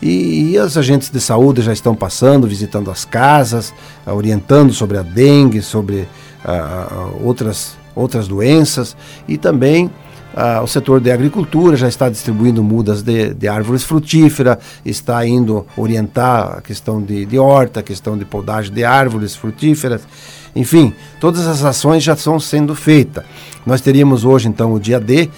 E, 0.00 0.52
e, 0.52 0.58
as 0.58 0.76
agentes 0.76 1.10
de 1.10 1.20
saúde 1.20 1.60
já 1.60 1.72
estão 1.72 1.94
passando, 1.94 2.46
visitando 2.46 2.88
as 2.88 3.04
casas, 3.04 3.74
uh, 4.06 4.12
orientando 4.12 4.72
sobre 4.72 4.96
a 4.96 5.02
dengue, 5.02 5.60
sobre 5.60 6.08
uh, 6.44 7.20
outras, 7.22 7.76
outras 7.94 8.28
doenças 8.28 8.96
e 9.26 9.36
também 9.36 9.90
ah, 10.40 10.62
o 10.62 10.68
setor 10.68 11.00
de 11.00 11.10
agricultura 11.10 11.76
já 11.76 11.88
está 11.88 12.08
distribuindo 12.08 12.62
mudas 12.62 13.02
de, 13.02 13.34
de 13.34 13.48
árvores 13.48 13.82
frutíferas, 13.82 14.58
está 14.86 15.26
indo 15.26 15.66
orientar 15.76 16.58
a 16.58 16.60
questão 16.60 17.02
de, 17.02 17.26
de 17.26 17.36
horta, 17.36 17.80
a 17.80 17.82
questão 17.82 18.16
de 18.16 18.24
podagem 18.24 18.72
de 18.72 18.84
árvores 18.84 19.34
frutíferas. 19.34 20.06
Enfim, 20.54 20.94
todas 21.18 21.44
as 21.44 21.64
ações 21.64 22.04
já 22.04 22.12
estão 22.12 22.38
sendo 22.38 22.72
feitas. 22.76 23.24
Nós 23.66 23.80
teríamos 23.80 24.24
hoje, 24.24 24.46
então, 24.46 24.72
o 24.72 24.78
dia 24.78 25.00
D, 25.00 25.28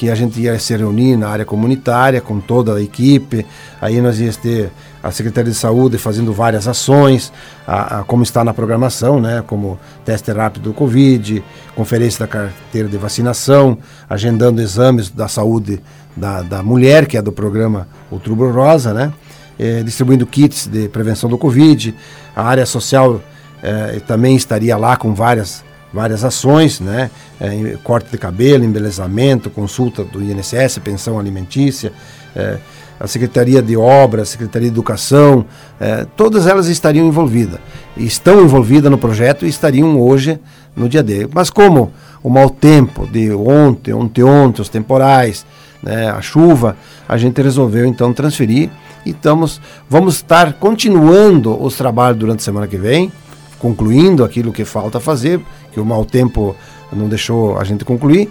que 0.00 0.08
a 0.08 0.14
gente 0.14 0.40
ia 0.40 0.58
se 0.58 0.74
reunir 0.74 1.14
na 1.14 1.28
área 1.28 1.44
comunitária 1.44 2.22
com 2.22 2.40
toda 2.40 2.74
a 2.74 2.80
equipe, 2.80 3.44
aí 3.82 4.00
nós 4.00 4.18
íamos 4.18 4.38
ter 4.38 4.70
a 5.02 5.10
Secretaria 5.10 5.52
de 5.52 5.58
Saúde 5.58 5.98
fazendo 5.98 6.32
várias 6.32 6.66
ações, 6.66 7.30
a, 7.66 7.98
a, 7.98 8.04
como 8.04 8.22
está 8.22 8.42
na 8.42 8.54
programação, 8.54 9.20
né, 9.20 9.44
como 9.46 9.78
teste 10.02 10.32
rápido 10.32 10.62
do 10.62 10.72
Covid, 10.72 11.44
conferência 11.76 12.20
da 12.20 12.26
carteira 12.26 12.88
de 12.88 12.96
vacinação, 12.96 13.76
agendando 14.08 14.62
exames 14.62 15.10
da 15.10 15.28
saúde 15.28 15.82
da, 16.16 16.40
da 16.40 16.62
mulher, 16.62 17.06
que 17.06 17.18
é 17.18 17.20
do 17.20 17.30
programa 17.30 17.86
Outubro 18.10 18.50
Rosa, 18.50 18.94
né, 18.94 19.12
eh, 19.58 19.82
distribuindo 19.82 20.26
kits 20.26 20.66
de 20.66 20.88
prevenção 20.88 21.28
do 21.28 21.36
Covid, 21.36 21.94
a 22.34 22.42
área 22.42 22.64
social 22.64 23.20
eh, 23.62 24.00
também 24.06 24.34
estaria 24.34 24.78
lá 24.78 24.96
com 24.96 25.14
várias 25.14 25.62
várias 25.92 26.24
ações, 26.24 26.80
né? 26.80 27.10
É, 27.40 27.76
corte 27.82 28.10
de 28.10 28.18
cabelo, 28.18 28.64
embelezamento, 28.64 29.50
consulta 29.50 30.04
do 30.04 30.22
INSS, 30.22 30.78
pensão 30.78 31.18
alimentícia, 31.18 31.92
é, 32.34 32.58
a 32.98 33.06
Secretaria 33.06 33.62
de 33.62 33.76
Obras, 33.76 34.28
a 34.28 34.32
Secretaria 34.32 34.68
de 34.68 34.74
Educação, 34.74 35.46
é, 35.80 36.06
todas 36.16 36.46
elas 36.46 36.68
estariam 36.68 37.06
envolvidas. 37.06 37.58
Estão 37.96 38.42
envolvidas 38.42 38.90
no 38.90 38.98
projeto 38.98 39.46
e 39.46 39.48
estariam 39.48 39.98
hoje 39.98 40.38
no 40.76 40.88
dia 40.88 41.02
D. 41.02 41.26
Mas 41.32 41.48
como 41.48 41.92
o 42.22 42.28
mau 42.28 42.50
tempo 42.50 43.06
de 43.06 43.32
ontem, 43.32 43.94
ontem, 43.94 44.22
ontem, 44.22 44.60
os 44.60 44.68
temporais, 44.68 45.46
né, 45.82 46.10
a 46.10 46.20
chuva, 46.20 46.76
a 47.08 47.16
gente 47.16 47.40
resolveu 47.40 47.86
então 47.86 48.12
transferir 48.12 48.68
e 49.04 49.10
estamos, 49.10 49.60
vamos 49.88 50.16
estar 50.16 50.52
continuando 50.54 51.60
os 51.60 51.76
trabalhos 51.76 52.18
durante 52.18 52.40
a 52.40 52.44
semana 52.44 52.66
que 52.66 52.76
vem, 52.76 53.10
concluindo 53.58 54.22
aquilo 54.22 54.52
que 54.52 54.64
falta 54.64 55.00
fazer, 55.00 55.40
que 55.72 55.80
o 55.80 55.84
mau 55.84 56.04
tempo 56.04 56.56
não 56.92 57.08
deixou 57.08 57.58
a 57.58 57.64
gente 57.64 57.84
concluir. 57.84 58.30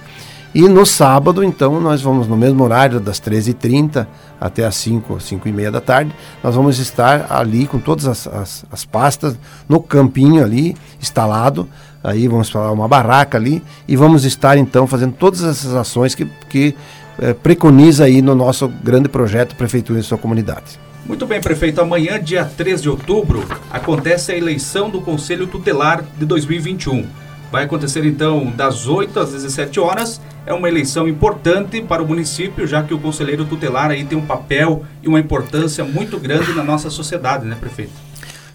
E 0.53 0.67
no 0.67 0.83
sábado, 0.83 1.43
então, 1.43 1.79
nós 1.79 2.01
vamos 2.01 2.27
no 2.27 2.35
mesmo 2.35 2.63
horário, 2.63 2.99
das 2.99 3.21
13h30 3.21 4.07
até 4.41 4.65
as 4.65 4.75
5, 4.77 5.19
5 5.19 5.47
e 5.47 5.51
meia 5.51 5.71
da 5.71 5.79
tarde, 5.79 6.11
nós 6.43 6.55
vamos 6.55 6.79
estar 6.79 7.27
ali 7.29 7.67
com 7.67 7.77
todas 7.77 8.07
as, 8.07 8.25
as, 8.25 8.65
as 8.71 8.83
pastas, 8.83 9.37
no 9.67 9.79
campinho 9.79 10.43
ali, 10.43 10.75
instalado, 10.99 11.69
aí 12.03 12.27
vamos 12.27 12.49
falar 12.49 12.71
uma 12.71 12.87
barraca 12.87 13.37
ali, 13.37 13.61
e 13.87 13.95
vamos 13.95 14.25
estar 14.25 14.57
então 14.57 14.87
fazendo 14.87 15.13
todas 15.13 15.43
essas 15.43 15.75
ações 15.75 16.15
que, 16.15 16.25
que 16.49 16.75
é, 17.19 17.33
preconiza 17.33 18.05
aí 18.05 18.21
no 18.21 18.33
nosso 18.33 18.67
grande 18.67 19.07
projeto 19.07 19.55
Prefeitura 19.55 19.99
em 19.99 20.03
Sua 20.03 20.17
Comunidade. 20.17 20.79
Muito 21.05 21.27
bem, 21.27 21.41
prefeito. 21.41 21.81
Amanhã, 21.81 22.19
dia 22.19 22.45
3 22.45 22.81
de 22.81 22.89
outubro, 22.89 23.43
acontece 23.69 24.31
a 24.31 24.37
eleição 24.37 24.89
do 24.89 25.01
Conselho 25.01 25.45
Tutelar 25.47 26.03
de 26.17 26.25
2021. 26.25 27.28
Vai 27.51 27.63
acontecer 27.63 28.05
então 28.05 28.51
das 28.55 28.87
8 28.87 29.19
às 29.19 29.31
17 29.31 29.79
horas. 29.79 30.21
É 30.45 30.53
uma 30.53 30.67
eleição 30.67 31.07
importante 31.07 31.81
para 31.81 32.01
o 32.01 32.07
município, 32.07 32.65
já 32.65 32.83
que 32.83 32.93
o 32.93 32.99
conselheiro 32.99 33.45
tutelar 33.45 33.91
aí 33.91 34.03
tem 34.03 34.17
um 34.17 34.25
papel 34.25 34.83
e 35.03 35.07
uma 35.07 35.19
importância 35.19 35.83
muito 35.83 36.19
grande 36.19 36.53
na 36.53 36.63
nossa 36.63 36.89
sociedade, 36.89 37.45
né, 37.45 37.55
prefeito? 37.59 37.93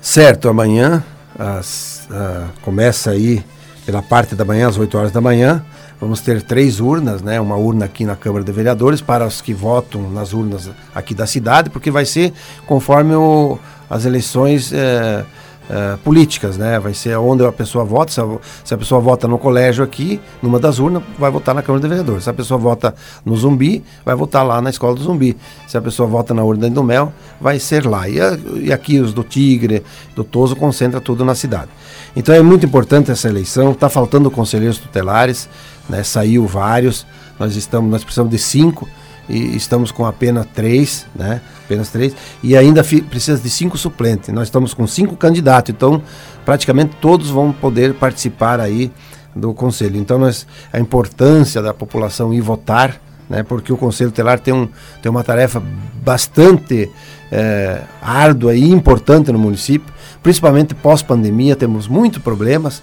Certo, 0.00 0.48
amanhã 0.48 1.04
as, 1.38 2.08
uh, 2.10 2.48
começa 2.62 3.10
aí 3.10 3.44
pela 3.86 4.02
parte 4.02 4.34
da 4.34 4.44
manhã, 4.44 4.68
às 4.68 4.78
8 4.78 4.96
horas 4.96 5.12
da 5.12 5.20
manhã, 5.20 5.64
Vamos 6.00 6.20
ter 6.20 6.42
três 6.42 6.80
urnas, 6.80 7.22
né? 7.22 7.40
Uma 7.40 7.56
urna 7.56 7.86
aqui 7.86 8.04
na 8.04 8.16
Câmara 8.16 8.44
de 8.44 8.52
Vereadores 8.52 9.00
para 9.00 9.26
os 9.26 9.40
que 9.40 9.54
votam 9.54 10.10
nas 10.10 10.32
urnas 10.32 10.70
aqui 10.94 11.14
da 11.14 11.26
cidade, 11.26 11.70
porque 11.70 11.90
vai 11.90 12.04
ser 12.04 12.32
conforme 12.66 13.14
o, 13.14 13.58
as 13.88 14.04
eleições 14.04 14.72
é, 14.72 15.24
é, 15.68 15.96
políticas, 16.02 16.56
né? 16.56 16.78
Vai 16.78 16.94
ser 16.94 17.16
onde 17.16 17.44
a 17.44 17.52
pessoa 17.52 17.84
vota. 17.84 18.12
Se 18.12 18.20
a, 18.20 18.26
se 18.64 18.74
a, 18.74 18.78
pessoa 18.78 19.00
vota 19.00 19.26
no 19.26 19.38
colégio 19.38 19.84
aqui, 19.84 20.20
numa 20.42 20.58
das 20.58 20.78
urnas, 20.78 21.02
vai 21.18 21.30
votar 21.30 21.54
na 21.54 21.62
Câmara 21.62 21.82
de 21.82 21.88
Vereadores. 21.88 22.24
Se 22.24 22.30
a 22.30 22.34
pessoa 22.34 22.58
vota 22.58 22.94
no 23.24 23.36
Zumbi, 23.36 23.82
vai 24.04 24.14
votar 24.14 24.44
lá 24.44 24.60
na 24.60 24.70
Escola 24.70 24.94
do 24.94 25.02
Zumbi. 25.02 25.36
Se 25.66 25.76
a 25.76 25.82
pessoa 25.82 26.08
vota 26.08 26.34
na 26.34 26.42
urna 26.42 26.68
do 26.68 26.82
Mel, 26.84 27.12
vai 27.40 27.58
ser 27.58 27.86
lá. 27.86 28.08
E, 28.08 28.18
e 28.62 28.72
aqui 28.72 28.98
os 28.98 29.12
do 29.12 29.22
Tigre, 29.22 29.82
do 30.14 30.24
Toso, 30.24 30.54
concentra 30.56 31.00
tudo 31.00 31.24
na 31.24 31.34
cidade. 31.34 31.70
Então 32.16 32.34
é 32.34 32.42
muito 32.42 32.66
importante 32.66 33.10
essa 33.10 33.28
eleição. 33.28 33.72
Está 33.72 33.88
faltando 33.88 34.30
conselheiros 34.30 34.78
tutelares 34.78 35.48
né? 35.88 36.02
Saiu 36.02 36.46
vários, 36.46 37.06
nós 37.38 37.56
estamos, 37.56 37.90
nós 37.90 38.02
precisamos 38.02 38.30
de 38.30 38.38
cinco 38.38 38.88
e 39.28 39.56
estamos 39.56 39.90
com 39.90 40.04
apenas 40.04 40.46
três, 40.54 41.06
né? 41.14 41.40
Apenas 41.64 41.88
três 41.88 42.14
e 42.42 42.56
ainda 42.56 42.84
precisa 42.84 43.40
de 43.40 43.48
cinco 43.48 43.78
suplentes. 43.78 44.28
Nós 44.32 44.48
estamos 44.48 44.74
com 44.74 44.86
cinco 44.86 45.16
candidatos, 45.16 45.74
então 45.74 46.02
praticamente 46.44 46.96
todos 47.00 47.30
vão 47.30 47.52
poder 47.52 47.94
participar 47.94 48.60
aí 48.60 48.92
do 49.34 49.54
conselho. 49.54 49.96
Então 49.96 50.18
nós 50.18 50.46
a 50.72 50.78
importância 50.78 51.62
da 51.62 51.72
população 51.72 52.32
ir 52.34 52.40
votar, 52.40 53.00
né? 53.28 53.42
Porque 53.42 53.72
o 53.72 53.76
conselho 53.76 54.10
telar 54.10 54.38
tem 54.38 54.52
um 54.52 54.68
tem 55.02 55.10
uma 55.10 55.24
tarefa 55.24 55.62
bastante 56.02 56.90
é, 57.32 57.82
árdua 58.02 58.54
e 58.54 58.70
importante 58.70 59.32
no 59.32 59.38
município, 59.38 59.92
principalmente 60.22 60.74
pós 60.74 61.02
pandemia 61.02 61.56
temos 61.56 61.88
muitos 61.88 62.22
problemas 62.22 62.82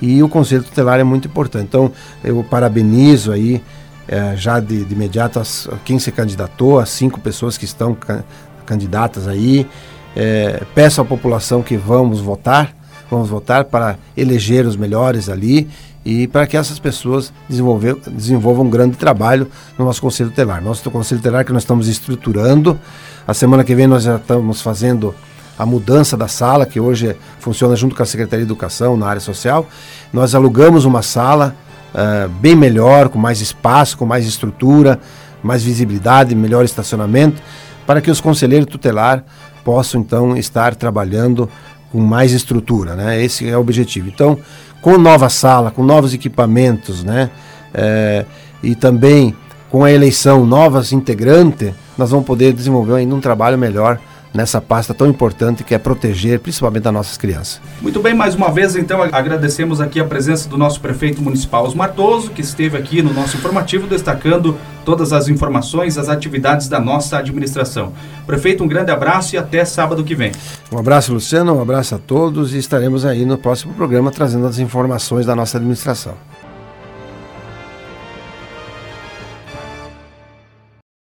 e 0.00 0.22
o 0.22 0.28
conselho 0.28 0.62
tutelar 0.62 1.00
é 1.00 1.04
muito 1.04 1.28
importante. 1.28 1.64
Então, 1.64 1.90
eu 2.22 2.44
parabenizo 2.44 3.32
aí 3.32 3.62
é, 4.08 4.34
já 4.36 4.58
de, 4.58 4.84
de 4.84 4.94
imediato 4.94 5.38
as, 5.38 5.68
quem 5.84 5.98
se 5.98 6.10
candidatou, 6.10 6.78
as 6.78 6.88
cinco 6.88 7.20
pessoas 7.20 7.58
que 7.58 7.64
estão 7.64 7.94
ca 7.94 8.24
candidatas 8.64 9.26
aí. 9.26 9.66
É, 10.14 10.62
peço 10.74 11.00
à 11.00 11.04
população 11.04 11.62
que 11.62 11.76
vamos 11.76 12.20
votar, 12.20 12.74
vamos 13.10 13.30
votar 13.30 13.64
para 13.64 13.96
eleger 14.14 14.66
os 14.66 14.76
melhores 14.76 15.30
ali 15.30 15.70
e 16.04 16.26
para 16.26 16.46
que 16.46 16.56
essas 16.56 16.78
pessoas 16.78 17.32
desenvolvam 17.48 18.66
um 18.66 18.70
grande 18.70 18.96
trabalho 18.96 19.48
no 19.78 19.84
nosso 19.84 20.02
Conselho 20.02 20.30
Tutelar. 20.30 20.62
Nosso 20.62 20.90
Conselho 20.90 21.20
Tutelar 21.20 21.44
que 21.44 21.52
nós 21.52 21.62
estamos 21.62 21.88
estruturando. 21.88 22.78
A 23.26 23.32
semana 23.32 23.64
que 23.64 23.74
vem 23.74 23.86
nós 23.86 24.02
já 24.02 24.16
estamos 24.16 24.60
fazendo 24.60 25.14
a 25.58 25.66
mudança 25.66 26.16
da 26.16 26.28
sala, 26.28 26.64
que 26.64 26.78
hoje 26.78 27.16
funciona 27.40 27.74
junto 27.74 27.94
com 27.94 28.02
a 28.02 28.06
Secretaria 28.06 28.44
de 28.44 28.50
Educação 28.50 28.96
na 28.96 29.06
área 29.06 29.20
social. 29.20 29.66
Nós 30.12 30.34
alugamos 30.34 30.84
uma 30.84 31.02
sala 31.02 31.54
uh, 31.94 32.28
bem 32.28 32.56
melhor, 32.56 33.08
com 33.08 33.18
mais 33.18 33.40
espaço, 33.40 33.96
com 33.96 34.06
mais 34.06 34.26
estrutura, 34.26 34.98
mais 35.42 35.62
visibilidade, 35.62 36.34
melhor 36.34 36.64
estacionamento, 36.64 37.40
para 37.86 38.00
que 38.00 38.10
os 38.10 38.20
conselheiros 38.20 38.68
tutelar 38.68 39.24
possam 39.64 40.00
então 40.00 40.36
estar 40.36 40.74
trabalhando 40.74 41.48
com 41.90 42.00
mais 42.00 42.32
estrutura, 42.32 42.94
né? 42.94 43.22
Esse 43.22 43.48
é 43.48 43.56
o 43.56 43.60
objetivo. 43.60 44.08
Então, 44.08 44.38
com 44.80 44.98
nova 44.98 45.28
sala, 45.28 45.70
com 45.70 45.82
novos 45.82 46.12
equipamentos, 46.14 47.02
né? 47.02 47.30
É, 47.72 48.24
e 48.62 48.74
também 48.74 49.34
com 49.70 49.84
a 49.84 49.92
eleição 49.92 50.46
novas 50.46 50.92
integrantes, 50.92 51.72
nós 51.96 52.10
vamos 52.10 52.26
poder 52.26 52.52
desenvolver 52.52 52.94
ainda 52.94 53.14
um 53.14 53.20
trabalho 53.20 53.58
melhor 53.58 54.00
nessa 54.32 54.60
pasta 54.60 54.92
tão 54.92 55.06
importante 55.06 55.64
que 55.64 55.74
é 55.74 55.78
proteger 55.78 56.40
principalmente 56.40 56.86
as 56.86 56.94
nossas 56.94 57.16
crianças. 57.16 57.60
Muito 57.80 58.00
bem, 58.00 58.14
mais 58.14 58.34
uma 58.34 58.50
vez 58.50 58.76
então 58.76 59.02
agradecemos 59.02 59.80
aqui 59.80 60.00
a 60.00 60.04
presença 60.04 60.48
do 60.48 60.56
nosso 60.56 60.80
prefeito 60.80 61.22
municipal 61.22 61.64
Osmar 61.64 61.92
Toso, 61.92 62.30
que 62.30 62.40
esteve 62.40 62.76
aqui 62.76 63.02
no 63.02 63.12
nosso 63.12 63.36
informativo 63.36 63.86
destacando 63.86 64.56
todas 64.84 65.12
as 65.12 65.28
informações, 65.28 65.98
as 65.98 66.08
atividades 66.08 66.68
da 66.68 66.80
nossa 66.80 67.18
administração. 67.18 67.92
Prefeito, 68.26 68.64
um 68.64 68.68
grande 68.68 68.90
abraço 68.90 69.34
e 69.34 69.38
até 69.38 69.64
sábado 69.64 70.02
que 70.02 70.14
vem. 70.14 70.32
Um 70.72 70.78
abraço, 70.78 71.12
Luciano, 71.12 71.54
um 71.54 71.60
abraço 71.60 71.94
a 71.94 71.98
todos 71.98 72.54
e 72.54 72.58
estaremos 72.58 73.04
aí 73.04 73.24
no 73.24 73.36
próximo 73.36 73.74
programa 73.74 74.10
trazendo 74.10 74.46
as 74.46 74.58
informações 74.58 75.26
da 75.26 75.36
nossa 75.36 75.58
administração. 75.58 76.14